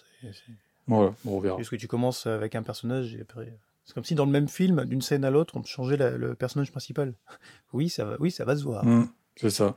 Ouais, 0.88 1.10
on 1.26 1.40
verra. 1.40 1.56
Parce 1.56 1.68
que 1.68 1.76
tu 1.76 1.86
commences 1.86 2.26
avec 2.26 2.54
un 2.54 2.62
personnage 2.62 3.14
et 3.14 3.20
après. 3.20 3.54
C'est 3.84 3.92
comme 3.92 4.04
si 4.04 4.14
dans 4.14 4.24
le 4.24 4.32
même 4.32 4.48
film, 4.48 4.86
d'une 4.86 5.02
scène 5.02 5.26
à 5.26 5.30
l'autre, 5.30 5.58
on 5.58 5.62
changeait 5.62 5.98
le 5.98 6.34
personnage 6.34 6.70
principal. 6.70 7.12
oui, 7.74 7.90
ça 7.90 8.06
va, 8.06 8.16
oui, 8.18 8.30
ça 8.30 8.46
va 8.46 8.56
se 8.56 8.64
voir. 8.64 8.82
Mmh, 8.86 9.10
c'est 9.36 9.50
ça. 9.50 9.76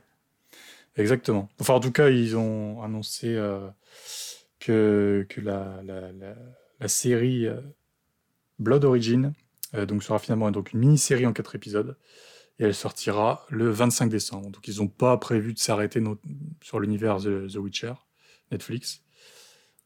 Exactement. 0.96 1.50
Enfin, 1.60 1.74
en 1.74 1.80
tout 1.80 1.92
cas, 1.92 2.08
ils 2.08 2.38
ont 2.38 2.82
annoncé 2.82 3.34
euh, 3.34 3.68
que, 4.64 5.26
que 5.28 5.40
la, 5.40 5.80
la, 5.84 6.12
la, 6.12 6.34
la 6.80 6.88
série 6.88 7.46
euh, 7.46 7.60
Blood 8.58 8.84
Origin 8.84 9.32
euh, 9.74 9.86
donc 9.86 10.02
sera 10.02 10.18
finalement 10.18 10.50
donc 10.50 10.72
une 10.72 10.80
mini-série 10.80 11.26
en 11.26 11.32
quatre 11.32 11.54
épisodes 11.54 11.96
et 12.58 12.64
elle 12.64 12.74
sortira 12.74 13.46
le 13.50 13.68
25 13.68 14.08
décembre. 14.08 14.50
Donc 14.50 14.68
ils 14.68 14.76
n'ont 14.78 14.88
pas 14.88 15.16
prévu 15.16 15.52
de 15.54 15.58
s'arrêter 15.58 16.02
sur 16.62 16.80
l'univers 16.80 17.18
The, 17.18 17.52
The, 17.52 17.56
Witcher, 17.56 17.94
Netflix. 18.52 19.02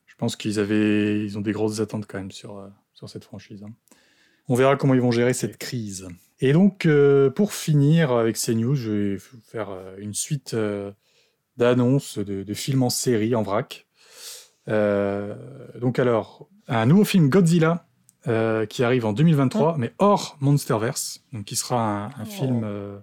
Je 0.07 0.15
pense 0.17 0.37
qu'ils 0.37 0.59
avaient, 0.59 1.25
ils 1.25 1.39
ont 1.39 1.41
des 1.41 1.53
grosses 1.53 1.81
attentes 1.81 2.07
quand 2.07 2.19
même 2.19 2.31
sur, 2.31 2.59
euh, 2.59 2.69
sur 2.93 3.09
cette 3.09 3.25
franchise. 3.25 3.63
Hein. 3.63 3.73
On 4.49 4.55
verra 4.55 4.77
comment 4.77 4.95
ils 4.95 5.01
vont 5.01 5.11
gérer 5.11 5.33
cette 5.33 5.59
crise. 5.59 6.09
Et 6.41 6.53
donc, 6.53 6.87
euh, 6.87 7.31
pour 7.31 7.53
finir 7.53 8.13
avec 8.13 8.37
ces 8.37 8.55
news, 8.55 8.75
je 8.75 8.91
vais 8.91 9.17
vous 9.17 9.41
faire 9.43 9.71
euh, 9.71 9.97
une 9.99 10.15
suite 10.15 10.57
d'annonces 11.57 12.19
de, 12.19 12.43
de, 12.43 12.55
films 12.55 12.83
en 12.83 12.91
série, 12.91 13.35
en 13.35 13.43
vrac. 13.43 13.88
Euh, 14.69 15.35
donc 15.79 15.99
alors, 15.99 16.49
un 16.67 16.87
nouveau 16.87 17.05
film 17.05 17.29
Godzilla 17.29 17.87
euh, 18.27 18.67
qui 18.67 18.85
arrive 18.85 19.07
en 19.07 19.13
2023, 19.13 19.73
oh. 19.75 19.79
mais 19.79 19.93
hors 19.99 20.37
Monsterverse, 20.41 21.25
donc 21.33 21.45
qui 21.45 21.57
sera 21.57 21.81
un, 21.81 22.07
un 22.07 22.23
oh. 22.23 22.25
film 22.25 22.65
euh, 22.65 22.99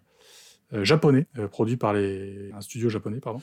japonais, 0.83 1.27
produit 1.51 1.77
par 1.77 1.93
les, 1.93 2.51
un 2.53 2.61
studio 2.61 2.89
japonais, 2.89 3.19
pardon. 3.19 3.41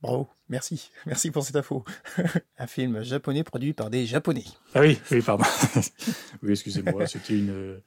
Bravo, 0.00 0.28
merci, 0.48 0.90
merci 1.06 1.30
pour 1.30 1.44
cette 1.44 1.56
info. 1.56 1.84
un 2.58 2.66
film 2.66 3.02
japonais 3.02 3.42
produit 3.42 3.72
par 3.72 3.90
des 3.90 4.06
japonais. 4.06 4.44
Ah 4.74 4.80
oui, 4.80 4.98
oui, 5.10 5.20
pardon. 5.22 5.44
oui, 6.42 6.52
excusez-moi, 6.52 7.06
c'était 7.06 7.36
une, 7.36 7.80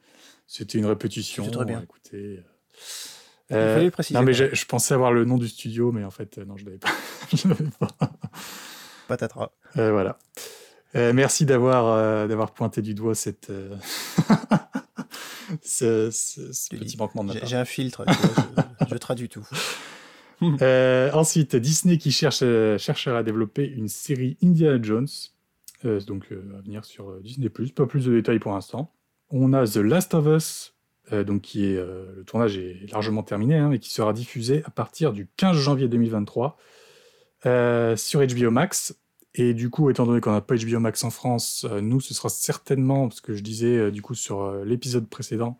c'était 0.46 0.78
une 0.78 0.86
répétition. 0.86 1.44
C'est 1.44 1.50
très 1.50 1.64
bien. 1.64 1.80
Écoutez, 1.80 2.40
euh, 3.50 3.82
Il 3.82 3.90
fallait 3.90 4.18
non, 4.18 4.22
mais 4.22 4.32
je 4.34 4.66
pensais 4.66 4.94
avoir 4.94 5.12
le 5.12 5.24
nom 5.24 5.38
du 5.38 5.48
studio, 5.48 5.92
mais 5.92 6.04
en 6.04 6.10
fait, 6.10 6.38
non, 6.38 6.56
je 6.56 6.64
l'avais 6.64 6.78
pas. 6.78 6.90
je 7.32 7.48
l'avais 7.48 7.70
pas. 7.78 7.88
Patatras. 9.12 9.50
Euh, 9.76 9.92
voilà. 9.92 10.16
Euh, 10.96 11.12
merci 11.12 11.44
d'avoir 11.44 11.86
euh, 11.86 12.26
d'avoir 12.26 12.52
pointé 12.52 12.80
du 12.80 12.94
doigt 12.94 13.14
cette 13.14 13.52
ce, 15.62 16.10
ce, 16.10 16.52
ce 16.52 16.68
petit 16.74 16.96
manquement 16.96 17.24
de 17.24 17.34
J'ai 17.44 17.56
un 17.56 17.66
filtre, 17.66 18.06
je, 18.08 18.86
je, 18.88 18.96
traduis 18.96 19.28
tout. 19.28 19.46
Euh, 20.60 21.08
ensuite, 21.12 21.54
Disney 21.54 21.98
qui 21.98 22.10
cherche, 22.10 22.40
euh, 22.42 22.76
cherchera 22.76 23.18
à 23.18 23.22
développer 23.22 23.64
une 23.64 23.86
série 23.86 24.36
Indiana 24.42 24.82
Jones, 24.82 25.06
euh, 25.84 26.00
donc 26.00 26.26
à 26.32 26.60
venir 26.62 26.84
sur 26.84 27.20
Disney+. 27.20 27.48
Pas 27.48 27.86
plus 27.86 28.06
de 28.06 28.12
détails 28.12 28.40
pour 28.40 28.50
l'instant. 28.50 28.92
On 29.30 29.52
a 29.52 29.64
The 29.64 29.76
Last 29.76 30.14
of 30.14 30.26
Us, 30.26 30.74
donc 31.12 31.42
qui 31.42 31.64
est 31.66 31.76
le 31.76 32.24
tournage 32.26 32.58
est 32.58 32.90
largement 32.90 33.22
terminé, 33.22 33.56
hein, 33.56 33.70
et 33.70 33.78
qui 33.78 33.94
sera 33.94 34.12
diffusé 34.12 34.64
à 34.64 34.70
partir 34.70 35.12
du 35.12 35.28
15 35.36 35.56
janvier 35.56 35.86
2023 35.86 36.58
sur 37.94 38.26
HBO 38.26 38.50
Max. 38.50 38.96
Et 39.34 39.54
du 39.54 39.70
coup, 39.70 39.88
étant 39.88 40.04
donné 40.04 40.20
qu'on 40.20 40.32
n'a 40.32 40.42
pas 40.42 40.56
HBO 40.56 40.78
Max 40.78 41.04
en 41.04 41.10
France, 41.10 41.66
nous, 41.80 42.00
ce 42.00 42.12
sera 42.12 42.28
certainement, 42.28 43.08
parce 43.08 43.20
que 43.20 43.34
je 43.34 43.42
disais 43.42 43.90
du 43.90 44.02
coup 44.02 44.14
sur 44.14 44.52
l'épisode 44.64 45.08
précédent, 45.08 45.58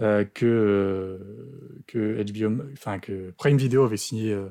euh, 0.00 0.24
que, 0.24 0.46
euh, 0.46 1.82
que, 1.86 2.22
HBO, 2.22 2.62
que 3.02 3.30
Prime 3.32 3.58
Video 3.58 3.84
avait 3.84 3.98
signé 3.98 4.32
euh, 4.32 4.48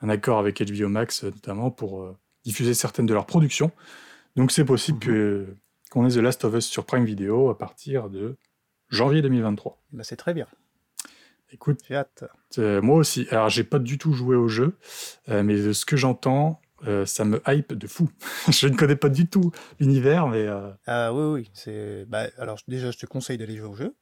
un 0.00 0.08
accord 0.08 0.40
avec 0.40 0.60
HBO 0.60 0.88
Max, 0.88 1.22
notamment 1.22 1.70
pour 1.70 2.12
diffuser 2.44 2.74
certaines 2.74 3.06
de 3.06 3.14
leurs 3.14 3.26
productions. 3.26 3.70
Donc 4.34 4.50
c'est 4.50 4.64
possible 4.64 4.98
mmh. 4.98 5.00
que 5.00 5.46
qu'on 5.92 6.06
ait 6.06 6.10
The 6.10 6.16
Last 6.16 6.44
of 6.44 6.54
Us 6.54 6.66
sur 6.66 6.86
Prime 6.86 7.04
Video 7.04 7.50
à 7.50 7.58
partir 7.58 8.10
de 8.10 8.36
janvier 8.88 9.22
2023. 9.22 9.80
Bah 9.92 10.02
c'est 10.02 10.16
très 10.16 10.34
bien. 10.34 10.46
Écoute, 11.52 11.80
hâte. 11.90 12.24
Euh, 12.58 12.80
moi 12.80 12.96
aussi. 12.96 13.26
Alors 13.30 13.48
j'ai 13.48 13.64
pas 13.64 13.78
du 13.78 13.98
tout 13.98 14.12
joué 14.12 14.36
au 14.36 14.48
jeu, 14.48 14.76
euh, 15.28 15.42
mais 15.42 15.56
de 15.56 15.72
ce 15.72 15.84
que 15.84 15.96
j'entends, 15.96 16.60
euh, 16.86 17.06
ça 17.06 17.24
me 17.24 17.42
hype 17.46 17.72
de 17.74 17.86
fou. 17.86 18.08
je 18.48 18.68
ne 18.68 18.76
connais 18.76 18.96
pas 18.96 19.08
du 19.08 19.26
tout 19.26 19.52
l'univers, 19.78 20.26
mais. 20.26 20.46
Ah 20.86 21.12
oui 21.12 21.40
oui, 21.40 21.50
c'est. 21.54 22.04
Bah, 22.06 22.26
alors 22.38 22.58
déjà 22.68 22.90
je 22.90 22.98
te 22.98 23.06
conseille 23.06 23.38
d'aller 23.38 23.56
jouer 23.56 23.68
au 23.68 23.74
jeu. 23.74 23.94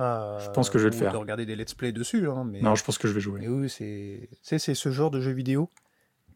Euh, 0.00 0.40
je 0.40 0.50
pense 0.50 0.70
que 0.70 0.78
je 0.78 0.84
vais 0.84 0.90
le 0.90 0.96
faire. 0.96 1.12
De 1.12 1.16
regarder 1.16 1.46
des 1.46 1.56
let's 1.56 1.74
play 1.74 1.92
dessus. 1.92 2.28
Hein, 2.28 2.44
mais... 2.44 2.60
Non, 2.60 2.74
je 2.74 2.82
pense 2.82 2.98
que 2.98 3.06
je 3.06 3.12
vais 3.12 3.20
jouer. 3.20 3.40
Mais 3.40 3.48
oui, 3.48 3.68
c'est 3.68 4.28
c'est 4.42 4.74
ce 4.74 4.90
genre 4.90 5.10
de 5.10 5.20
jeu 5.20 5.32
vidéo 5.32 5.70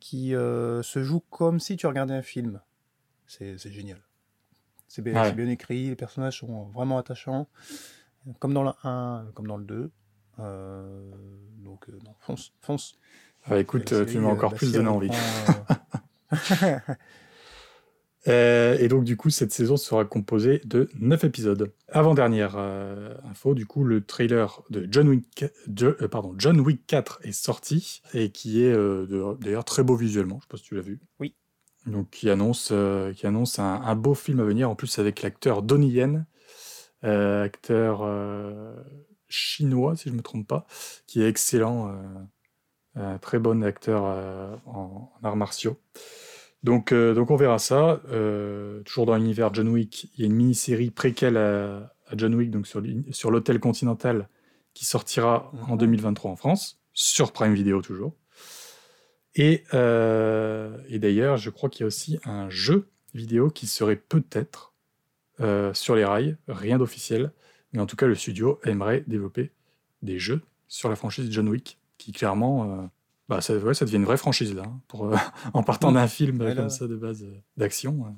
qui 0.00 0.34
euh, 0.34 0.82
se 0.82 1.02
joue 1.02 1.20
comme 1.30 1.58
si 1.58 1.76
tu 1.76 1.86
regardais 1.86 2.14
un 2.14 2.22
film. 2.22 2.60
C'est 3.26 3.58
génial. 3.58 4.00
C'est 4.86 5.02
bien, 5.02 5.20
ouais. 5.20 5.32
bien, 5.32 5.48
écrit, 5.48 5.88
les 5.88 5.96
personnages 5.96 6.38
sont 6.38 6.64
vraiment 6.68 6.96
attachants, 6.96 7.46
comme 8.38 8.54
dans 8.54 8.62
le 8.62 8.70
1, 8.84 9.32
comme 9.34 9.46
dans 9.46 9.58
le 9.58 9.64
2. 9.64 9.90
Euh, 10.38 11.10
donc, 11.58 11.88
non, 11.88 12.14
fonce, 12.20 12.54
fonce. 12.62 12.96
Ah, 13.50 13.58
écoute, 13.58 13.94
tu 14.06 14.18
m'as 14.18 14.28
encore 14.28 14.54
plus 14.54 14.72
donné 14.72 14.88
envie. 14.88 15.10
Euh, 18.26 18.76
et 18.78 18.88
donc, 18.88 19.04
du 19.04 19.16
coup, 19.16 19.30
cette 19.30 19.52
saison 19.52 19.76
sera 19.76 20.04
composée 20.04 20.60
de 20.64 20.88
9 20.98 21.24
épisodes. 21.24 21.72
Avant-dernière 21.88 22.54
euh, 22.56 23.14
info, 23.30 23.54
du 23.54 23.64
coup, 23.64 23.84
le 23.84 24.04
trailer 24.04 24.62
de 24.70 24.86
John 24.90 25.08
Wick, 25.08 25.44
de, 25.66 25.96
euh, 26.02 26.08
pardon, 26.08 26.34
John 26.36 26.60
Wick 26.60 26.86
4 26.86 27.20
est 27.22 27.32
sorti 27.32 28.02
et 28.14 28.30
qui 28.30 28.62
est 28.62 28.72
euh, 28.72 29.36
d'ailleurs 29.40 29.64
très 29.64 29.82
beau 29.82 29.96
visuellement. 29.96 30.36
Je 30.38 30.42
sais 30.42 30.48
pas 30.48 30.56
si 30.58 30.64
tu 30.64 30.74
l'as 30.74 30.82
vu. 30.82 31.00
Oui. 31.20 31.34
Donc, 31.86 32.10
qui 32.10 32.28
annonce, 32.28 32.70
euh, 32.72 33.12
qui 33.14 33.26
annonce 33.26 33.58
un, 33.58 33.80
un, 33.82 33.94
beau 33.94 34.14
film 34.14 34.40
à 34.40 34.44
venir, 34.44 34.68
en 34.68 34.74
plus 34.74 34.98
avec 34.98 35.22
l'acteur 35.22 35.62
Donnie 35.62 35.90
Yen, 35.90 36.26
acteur 37.02 38.04
chinois, 39.28 39.96
si 39.96 40.08
je 40.08 40.14
me 40.14 40.20
trompe 40.20 40.46
pas, 40.46 40.66
qui 41.06 41.22
est 41.22 41.28
excellent, 41.28 41.94
très 43.20 43.38
bon 43.38 43.62
acteur 43.62 44.02
en, 44.66 45.10
en 45.22 45.26
arts 45.26 45.36
martiaux. 45.36 45.78
Donc, 46.62 46.92
euh, 46.92 47.14
donc 47.14 47.30
on 47.30 47.36
verra 47.36 47.58
ça. 47.58 48.00
Euh, 48.10 48.82
toujours 48.82 49.06
dans 49.06 49.16
l'univers 49.16 49.52
John 49.54 49.68
Wick, 49.68 50.10
il 50.14 50.20
y 50.20 50.22
a 50.24 50.26
une 50.26 50.34
mini-série 50.34 50.90
préquelle 50.90 51.36
à, 51.36 51.94
à, 52.06 52.16
John 52.16 52.34
Wick, 52.34 52.50
donc 52.50 52.66
sur, 52.66 52.82
sur 53.10 53.30
l'hôtel 53.30 53.60
Continental, 53.60 54.28
qui 54.74 54.84
sortira 54.84 55.50
mmh. 55.52 55.72
en 55.72 55.76
2023 55.76 56.30
en 56.30 56.36
France, 56.36 56.80
sur 56.92 57.32
Prime 57.32 57.54
Video 57.54 57.80
toujours. 57.80 58.14
Et, 59.34 59.62
euh, 59.72 60.76
et 60.88 60.98
d'ailleurs, 60.98 61.36
je 61.36 61.50
crois 61.50 61.68
qu'il 61.68 61.82
y 61.82 61.84
a 61.84 61.86
aussi 61.86 62.18
un 62.24 62.50
jeu 62.50 62.88
vidéo 63.14 63.50
qui 63.50 63.66
serait 63.66 63.96
peut-être 63.96 64.72
euh, 65.40 65.72
sur 65.74 65.94
les 65.94 66.04
rails, 66.04 66.36
rien 66.48 66.78
d'officiel, 66.78 67.32
mais 67.72 67.80
en 67.80 67.86
tout 67.86 67.94
cas 67.94 68.06
le 68.06 68.16
studio 68.16 68.58
aimerait 68.64 69.04
développer 69.06 69.52
des 70.02 70.18
jeux 70.18 70.40
sur 70.66 70.88
la 70.88 70.96
franchise 70.96 71.28
John 71.30 71.48
Wick, 71.48 71.77
qui 71.98 72.12
clairement 72.12 72.64
euh, 72.64 72.86
bah, 73.28 73.40
ça, 73.40 73.54
ouais, 73.54 73.74
ça 73.74 73.84
devient 73.84 73.96
une 73.96 74.04
vraie 74.04 74.16
franchise 74.16 74.54
là, 74.54 74.62
hein, 74.64 74.80
pour, 74.88 75.06
euh, 75.06 75.16
en 75.52 75.62
partant 75.62 75.92
d'un 75.92 76.08
film 76.08 76.38
comme 76.54 76.70
ça 76.70 76.86
de 76.86 76.96
base 76.96 77.24
euh, 77.24 77.36
d'action. 77.56 78.16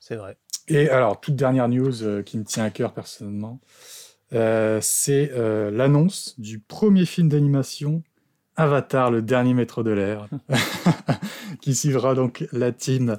C'est 0.00 0.16
vrai. 0.16 0.36
Et 0.66 0.88
alors, 0.88 1.20
toute 1.20 1.36
dernière 1.36 1.68
news 1.68 2.22
qui 2.24 2.38
me 2.38 2.44
tient 2.44 2.64
à 2.64 2.70
cœur 2.70 2.92
personnellement, 2.92 3.60
c'est 4.30 5.30
l'annonce 5.34 6.38
du 6.38 6.58
premier 6.60 7.04
film 7.04 7.28
d'animation 7.28 8.02
Avatar, 8.56 9.10
le 9.10 9.22
dernier 9.22 9.54
maître 9.54 9.82
de 9.82 9.90
l'air, 9.90 10.28
qui 11.60 11.74
suivra 11.74 12.14
donc 12.14 12.46
la 12.52 12.70
team, 12.70 13.18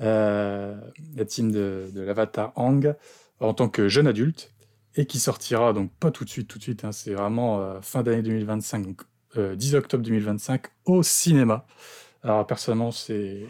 la 0.00 1.24
team 1.26 1.52
de, 1.52 1.90
de 1.92 2.00
l'Avatar 2.00 2.52
Ang 2.56 2.94
en 3.38 3.54
tant 3.54 3.68
que 3.68 3.88
jeune 3.88 4.06
adulte 4.06 4.52
et 4.96 5.06
qui 5.06 5.18
sortira 5.20 5.72
donc 5.72 5.90
pas 6.00 6.10
tout 6.10 6.24
de 6.24 6.30
suite, 6.30 6.48
tout 6.48 6.58
de 6.58 6.62
suite. 6.62 6.84
Hein, 6.84 6.92
c'est 6.92 7.14
vraiment 7.14 7.80
fin 7.80 8.02
d'année 8.02 8.22
2025, 8.22 8.86
donc 8.86 9.02
euh, 9.36 9.54
10 9.54 9.76
octobre 9.76 10.02
2025 10.02 10.62
au 10.86 11.02
cinéma. 11.02 11.64
Alors 12.22 12.46
personnellement, 12.46 12.90
c'est 12.90 13.46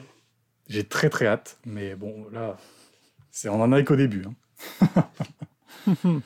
j'ai 0.68 0.84
très 0.84 1.08
très 1.08 1.26
hâte, 1.26 1.58
mais 1.64 1.94
bon 1.94 2.26
là, 2.32 2.56
c'est 3.30 3.48
on 3.48 3.62
en 3.62 3.72
a 3.72 3.82
qu'au 3.82 3.96
début. 3.96 4.24
Hein. 4.26 5.04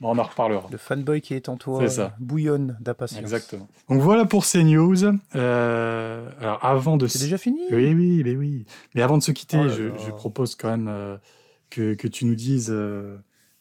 on 0.00 0.18
en 0.18 0.22
reparlera. 0.22 0.68
Le 0.70 0.78
fanboy 0.78 1.20
qui 1.20 1.34
est 1.34 1.50
en 1.50 1.56
toi 1.56 1.82
est 1.82 1.88
ça. 1.88 2.16
bouillonne 2.18 2.78
d'impatience. 2.80 3.20
Exactement. 3.20 3.68
Donc 3.90 4.00
voilà 4.00 4.24
pour 4.24 4.46
ces 4.46 4.64
news. 4.64 5.04
Euh, 5.34 6.30
alors 6.40 6.64
avant 6.64 6.96
de 6.96 7.06
c'est 7.06 7.18
déjà 7.18 7.38
fini? 7.38 7.60
Oui 7.70 7.92
oui 7.92 8.22
mais 8.24 8.36
oui. 8.36 8.64
Mais 8.94 9.02
avant 9.02 9.18
de 9.18 9.22
se 9.22 9.32
quitter, 9.32 9.58
oh 9.58 9.68
je, 9.68 9.96
je, 9.98 10.10
propose 10.10 10.54
quand 10.54 10.70
même 10.70 10.88
euh, 10.88 11.18
que, 11.68 11.92
que 11.94 12.08
tu 12.08 12.24
nous 12.24 12.34
dises, 12.34 12.70
euh, 12.70 13.18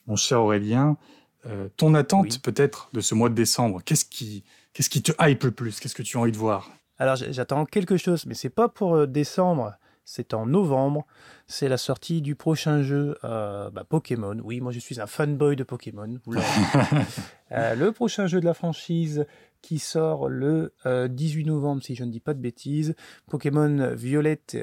mon 0.08 0.16
cher 0.16 0.42
Aurélien, 0.42 0.98
euh, 1.46 1.68
ton 1.78 1.94
attente 1.94 2.32
oui. 2.32 2.40
peut-être 2.40 2.90
de 2.94 3.02
ce 3.02 3.16
mois 3.16 3.30
de 3.30 3.36
décembre. 3.36 3.82
Qu'est-ce 3.84 4.06
qui 4.06 4.44
Qu'est-ce 4.74 4.90
qui 4.90 5.04
te 5.04 5.12
hype 5.20 5.44
le 5.44 5.52
plus? 5.52 5.80
Qu'est-ce 5.80 5.94
que 5.94 6.02
tu 6.02 6.18
as 6.18 6.20
envie 6.20 6.32
de 6.32 6.38
voir? 6.38 6.72
Alors 6.98 7.16
j'attends 7.16 7.66
quelque 7.66 7.98
chose, 7.98 8.26
mais 8.26 8.34
c'est 8.34 8.50
pas 8.50 8.70
pour 8.70 8.96
euh, 8.96 9.06
décembre, 9.06 9.74
c'est 10.06 10.34
en 10.34 10.46
novembre. 10.46 11.06
C'est 11.48 11.68
la 11.68 11.78
sortie 11.78 12.22
du 12.22 12.36
prochain 12.36 12.82
jeu 12.82 13.18
euh, 13.24 13.70
bah, 13.70 13.84
Pokémon. 13.88 14.38
Oui, 14.44 14.62
moi 14.62 14.72
je 14.72 14.80
suis 14.80 15.00
un 15.00 15.08
fanboy 15.08 15.56
de 15.56 15.64
Pokémon. 15.64 16.20
euh, 17.52 17.76
le 17.76 17.92
prochain 17.92 18.28
jeu 18.28 18.40
de 18.40 18.46
la 18.46 18.54
franchise 18.54 19.26
qui 19.62 19.80
sort 19.80 20.28
le 20.28 20.74
euh, 20.86 21.08
18 21.08 21.46
novembre, 21.46 21.84
si 21.84 21.96
je 21.96 22.04
ne 22.04 22.12
dis 22.12 22.20
pas 22.20 22.34
de 22.34 22.40
bêtises. 22.40 22.96
Pokémon 23.30 23.94
Violette 23.96 24.58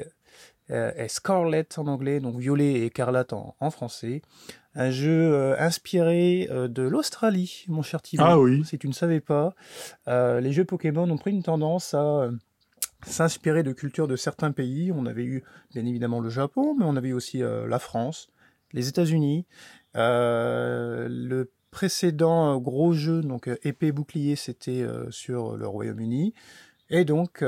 et 0.69 1.09
Scarlet 1.09 1.67
en 1.75 1.87
anglais, 1.87 2.21
donc 2.21 2.37
violet 2.37 2.71
et 2.71 2.85
écarlate 2.85 3.33
en, 3.33 3.55
en 3.59 3.71
français. 3.71 4.21
Un 4.75 4.89
jeu 4.91 5.55
inspiré 5.59 6.47
de 6.49 6.83
l'Australie, 6.83 7.65
mon 7.67 7.81
cher 7.81 8.01
Thibaut. 8.01 8.23
Ah 8.25 8.39
oui. 8.39 8.63
Si 8.65 8.77
tu 8.77 8.87
ne 8.87 8.93
savais 8.93 9.19
pas, 9.19 9.53
les 10.07 10.51
jeux 10.51 10.65
Pokémon 10.65 11.09
ont 11.09 11.17
pris 11.17 11.31
une 11.31 11.43
tendance 11.43 11.93
à 11.93 12.29
s'inspirer 13.05 13.63
de 13.63 13.73
cultures 13.73 14.07
de 14.07 14.15
certains 14.15 14.51
pays. 14.51 14.91
On 14.93 15.05
avait 15.05 15.25
eu 15.25 15.43
bien 15.73 15.85
évidemment 15.85 16.19
le 16.19 16.29
Japon, 16.29 16.75
mais 16.77 16.85
on 16.85 16.95
avait 16.95 17.09
eu 17.09 17.13
aussi 17.13 17.39
la 17.39 17.79
France, 17.79 18.29
les 18.73 18.87
États-Unis. 18.87 19.45
le 19.95 21.51
précédent 21.71 22.59
gros 22.59 22.93
jeu, 22.93 23.21
donc 23.21 23.49
épée 23.63 23.91
bouclier, 23.91 24.35
c'était 24.35 24.85
sur 25.09 25.57
le 25.57 25.67
Royaume-Uni. 25.67 26.33
Et 26.89 27.05
donc, 27.05 27.43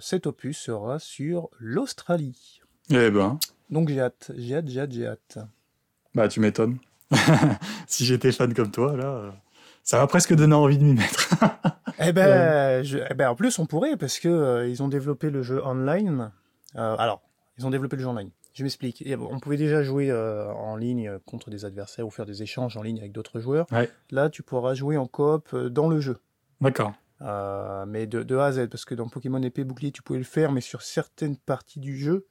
cet 0.00 0.26
opus 0.26 0.58
sera 0.58 0.98
sur 0.98 1.50
l'Australie. 1.58 2.60
Eh 2.90 3.10
ben. 3.10 3.38
Donc 3.70 3.90
j'ai 3.90 4.00
hâte, 4.00 4.32
j'ai 4.34 4.56
hâte, 4.56 4.68
j'ai 4.68 4.80
hâte, 4.80 4.92
j'ai 4.92 5.06
hâte. 5.06 5.38
Bah 6.18 6.26
tu 6.26 6.40
m'étonnes. 6.40 6.78
si 7.86 8.04
j'étais 8.04 8.32
fan 8.32 8.52
comme 8.52 8.72
toi, 8.72 8.96
là, 8.96 9.32
ça 9.84 9.98
va 9.98 10.08
presque 10.08 10.34
donner 10.34 10.56
envie 10.56 10.76
de 10.76 10.82
m'y 10.82 10.94
mettre. 10.94 11.32
eh, 12.00 12.10
ben, 12.10 12.84
eh 12.84 13.14
ben, 13.14 13.28
en 13.28 13.36
plus 13.36 13.56
on 13.60 13.66
pourrait 13.66 13.96
parce 13.96 14.18
que 14.18 14.28
euh, 14.28 14.68
ils 14.68 14.82
ont 14.82 14.88
développé 14.88 15.30
le 15.30 15.44
jeu 15.44 15.64
online. 15.64 16.32
Euh, 16.74 16.96
alors, 16.98 17.22
ils 17.56 17.64
ont 17.68 17.70
développé 17.70 17.94
le 17.94 18.02
jeu 18.02 18.08
online. 18.08 18.30
Je 18.52 18.64
m'explique. 18.64 19.04
On 19.30 19.38
pouvait 19.38 19.56
déjà 19.56 19.84
jouer 19.84 20.10
euh, 20.10 20.52
en 20.54 20.74
ligne 20.74 21.20
contre 21.24 21.50
des 21.50 21.64
adversaires 21.64 22.04
ou 22.04 22.10
faire 22.10 22.26
des 22.26 22.42
échanges 22.42 22.76
en 22.76 22.82
ligne 22.82 22.98
avec 22.98 23.12
d'autres 23.12 23.38
joueurs. 23.38 23.68
Là, 24.10 24.28
tu 24.28 24.42
pourras 24.42 24.74
jouer 24.74 24.96
en 24.96 25.06
coop 25.06 25.54
dans 25.54 25.88
le 25.88 26.00
jeu. 26.00 26.18
D'accord. 26.60 26.94
mais 27.86 28.08
de, 28.08 28.24
de, 28.24 28.36
A 28.36 28.46
à 28.46 28.52
Z, 28.52 28.66
parce 28.68 28.84
que 28.84 28.96
dans 28.96 29.08
Pokémon 29.08 29.40
épée 29.40 29.62
bouclier, 29.62 29.92
tu 29.92 30.02
pouvais 30.02 30.18
le 30.18 30.24
faire, 30.24 30.50
mais 30.50 30.62
sur 30.62 30.82
certaines 30.82 31.36
parties 31.36 31.78
du 31.78 31.96
jeu, 31.96 32.26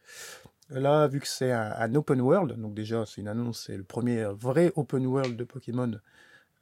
Là, 0.70 1.08
vu 1.08 1.20
que 1.20 1.28
c'est 1.28 1.52
un, 1.52 1.96
open 1.96 2.20
world, 2.20 2.60
donc 2.60 2.74
déjà 2.74 3.06
c'est 3.06 3.22
une 3.22 3.30
annonce, 3.30 3.66
c'est 3.68 3.78
le 3.78 3.84
premier 3.84 4.26
vrai 4.26 4.74
open 4.76 5.06
world 5.06 5.38
de 5.38 5.44
Pokémon, 5.46 5.92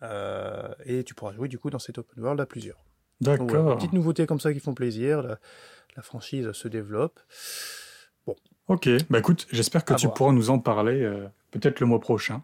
euh, 0.04 0.74
et 0.86 1.04
tu 1.04 1.16
pourras 1.16 1.34
jouer 1.34 1.48
du 1.48 1.58
coup 1.58 1.72
dans 1.72 1.80
cet 1.80 1.98
open 1.98 2.24
world 2.24 2.40
à 2.40 2.46
plusieurs. 2.46 2.78
D'accord. 3.22 3.78
petites 3.78 3.94
nouveautés 3.94 4.28
comme 4.28 4.40
ça 4.40 4.54
qui 4.54 4.60
font 4.60 4.74
plaisir, 4.74 5.24
la, 5.96 6.02
franchise 6.04 6.52
se 6.52 6.68
développe. 6.68 7.20
Bon. 8.28 8.36
Ok, 8.68 8.90
bah 9.10 9.20
écoute, 9.20 9.48
j'espère 9.52 9.86
que 9.86 9.94
tu 9.96 10.08
pourras 10.10 10.34
nous 10.34 10.50
en 10.50 10.60
parler 10.60 11.02
euh, 11.02 11.28
peut-être 11.52 11.80
le 11.80 11.88
mois 11.88 12.00
prochain. 12.00 12.44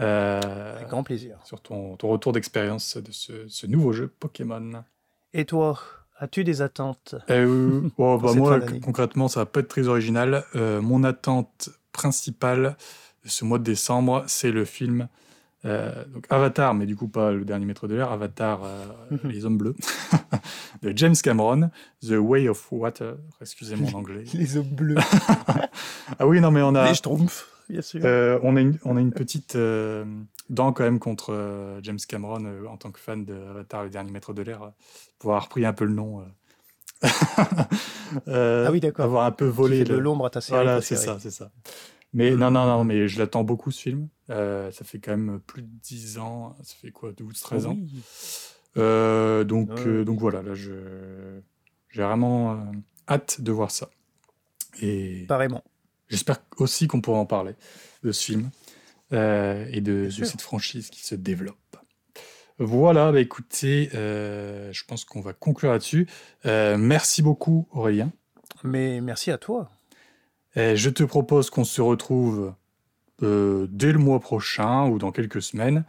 Euh, 0.00 0.74
Avec 0.76 0.88
grand 0.88 1.04
plaisir. 1.04 1.38
Sur 1.44 1.60
ton, 1.60 1.96
ton 1.96 2.08
retour 2.08 2.32
d'expérience 2.32 2.96
de 2.96 3.12
ce, 3.12 3.46
ce 3.48 3.66
nouveau 3.66 3.92
jeu 3.92 4.08
Pokémon. 4.08 4.84
Et 5.32 5.44
toi? 5.44 5.78
As-tu 6.18 6.44
des 6.44 6.62
attentes 6.62 7.16
euh, 7.30 7.88
oh, 7.98 8.18
bah 8.18 8.32
Moi, 8.34 8.60
concrètement, 8.82 9.28
ça 9.28 9.40
va 9.40 9.46
pas 9.46 9.60
être 9.60 9.68
très 9.68 9.88
original. 9.88 10.44
Euh, 10.54 10.80
mon 10.80 11.04
attente 11.04 11.70
principale 11.92 12.76
ce 13.24 13.44
mois 13.44 13.58
de 13.58 13.64
décembre, 13.64 14.24
c'est 14.26 14.50
le 14.50 14.64
film 14.64 15.08
euh, 15.64 16.04
donc 16.12 16.26
Avatar, 16.28 16.74
mais 16.74 16.84
du 16.84 16.94
coup 16.94 17.08
pas 17.08 17.32
le 17.32 17.46
dernier 17.46 17.64
maître 17.64 17.88
de 17.88 17.94
l'air, 17.94 18.12
Avatar, 18.12 18.60
mhm. 19.10 19.30
les 19.30 19.46
hommes 19.46 19.56
bleus, 19.56 19.74
de 20.82 20.92
James 20.94 21.14
Cameron, 21.22 21.70
The 22.02 22.16
Way 22.18 22.50
of 22.50 22.70
Water, 22.70 23.14
excusez 23.40 23.74
mon 23.76 23.88
anglais. 23.94 24.24
les 24.34 24.58
hommes 24.58 24.74
bleus. 24.74 24.96
ah 26.18 26.26
oui, 26.26 26.42
non 26.42 26.50
mais 26.50 26.60
on 26.60 26.74
a... 26.74 26.86
Les 26.86 26.94
Schtroumpfs, 26.94 27.46
bien 27.68 27.82
sûr. 27.82 28.00
on, 28.42 28.56
a 28.56 28.60
une, 28.60 28.78
on 28.84 28.96
a 28.96 29.00
une 29.00 29.12
petite 29.12 29.56
dent 30.50 30.72
quand 30.72 30.84
même 30.84 30.98
contre 30.98 31.78
James 31.82 31.98
Cameron 32.08 32.66
en 32.66 32.76
tant 32.76 32.90
que 32.90 33.00
fan 33.00 33.24
de 33.24 33.34
Avatar, 33.34 33.84
le 33.84 33.90
dernier 33.90 34.10
maître 34.10 34.32
de 34.32 34.42
l'air 34.42 34.72
pour 35.24 35.30
avoir 35.30 35.44
repris 35.44 35.64
un 35.64 35.72
peu 35.72 35.86
le 35.86 35.94
nom. 35.94 36.20
Euh. 36.20 36.24
euh, 38.28 38.66
ah 38.68 38.70
oui, 38.70 38.80
d'accord. 38.80 39.06
Avoir 39.06 39.24
un 39.24 39.30
peu 39.30 39.46
volé 39.46 39.84
de 39.84 39.94
l'ombre 39.94 40.26
à 40.26 40.30
ta 40.30 40.42
série. 40.42 40.62
Voilà, 40.62 40.82
c'est 40.82 40.96
ça, 40.96 41.18
c'est 41.18 41.30
ça. 41.30 41.50
Mais 42.12 42.36
non, 42.36 42.50
non, 42.50 42.66
non, 42.66 42.84
mais 42.84 43.08
je 43.08 43.18
l'attends 43.18 43.42
beaucoup 43.42 43.70
ce 43.70 43.80
film. 43.80 44.08
Euh, 44.28 44.70
ça 44.70 44.84
fait 44.84 44.98
quand 44.98 45.12
même 45.12 45.40
plus 45.40 45.62
de 45.62 45.68
10 45.82 46.18
ans. 46.18 46.54
Ça 46.62 46.76
fait 46.80 46.90
quoi, 46.90 47.12
12, 47.12 47.40
13 47.40 47.66
ans 47.66 47.76
donc, 49.44 49.88
donc 50.04 50.18
voilà, 50.18 50.42
là, 50.42 50.54
je, 50.54 50.72
j'ai 51.88 52.02
vraiment 52.02 52.66
hâte 53.08 53.40
de 53.40 53.50
voir 53.50 53.70
ça. 53.70 53.88
Et 54.80 55.24
Pareillement. 55.26 55.64
J'espère 56.08 56.38
aussi 56.58 56.86
qu'on 56.86 57.00
pourra 57.00 57.18
en 57.18 57.26
parler 57.26 57.54
de 58.02 58.12
ce 58.12 58.24
film 58.24 58.50
et 59.12 59.80
de, 59.80 60.06
de 60.06 60.24
cette 60.24 60.42
franchise 60.42 60.90
qui 60.90 61.04
se 61.04 61.14
développe. 61.14 61.56
Voilà, 62.58 63.10
bah 63.10 63.20
écoutez, 63.20 63.90
euh, 63.94 64.72
je 64.72 64.84
pense 64.84 65.04
qu'on 65.04 65.20
va 65.20 65.32
conclure 65.32 65.72
là-dessus. 65.72 66.06
Euh, 66.46 66.76
merci 66.78 67.20
beaucoup 67.20 67.66
Aurélien. 67.72 68.12
Mais 68.62 69.00
merci 69.00 69.32
à 69.32 69.38
toi. 69.38 69.70
je 70.54 70.88
te 70.88 71.02
propose 71.02 71.50
qu'on 71.50 71.64
se 71.64 71.82
retrouve 71.82 72.54
euh, 73.22 73.66
dès 73.70 73.90
le 73.90 73.98
mois 73.98 74.20
prochain 74.20 74.86
ou 74.86 74.98
dans 74.98 75.10
quelques 75.10 75.42
semaines 75.42 75.84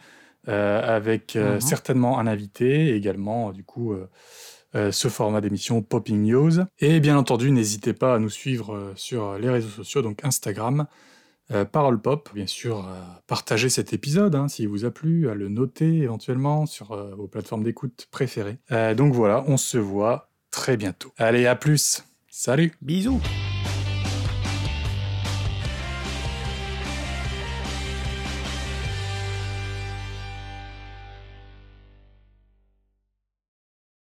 avec 0.47 1.35
mhm. 1.35 1.59
certainement 1.59 2.19
un 2.19 2.27
invité 2.27 2.89
et 2.89 2.95
également 2.95 3.51
du 3.51 3.63
coup 3.63 3.95
ce 4.91 5.07
format 5.07 5.41
d'émission 5.41 5.81
Popping 5.81 6.21
News. 6.21 6.65
Et 6.79 6.99
bien 6.99 7.17
entendu, 7.17 7.51
n'hésitez 7.51 7.93
pas 7.93 8.15
à 8.15 8.19
nous 8.19 8.29
suivre 8.29 8.93
sur 8.95 9.37
les 9.37 9.49
réseaux 9.49 9.69
sociaux, 9.69 10.01
donc 10.01 10.23
Instagram, 10.23 10.85
euh, 11.51 11.63
Parole 11.63 12.01
Pop, 12.01 12.29
bien 12.33 12.47
sûr, 12.47 12.79
euh, 12.79 12.99
partagez 13.27 13.69
cet 13.69 13.93
épisode 13.93 14.35
hein, 14.35 14.47
s'il 14.47 14.67
vous 14.67 14.83
a 14.85 14.91
plu, 14.91 15.29
à 15.29 15.35
le 15.35 15.47
noter 15.47 15.97
éventuellement 15.99 16.65
sur 16.65 16.91
euh, 16.91 17.13
vos 17.15 17.27
plateformes 17.27 17.63
d'écoute 17.63 18.07
préférées. 18.09 18.57
donc 18.95 19.13
voilà, 19.13 19.43
on 19.47 19.57
se 19.57 19.77
voit 19.77 20.29
très 20.49 20.77
bientôt. 20.77 21.11
Allez, 21.17 21.45
à 21.45 21.55
plus. 21.55 22.03
Salut. 22.29 22.73
Bisous. 22.81 23.21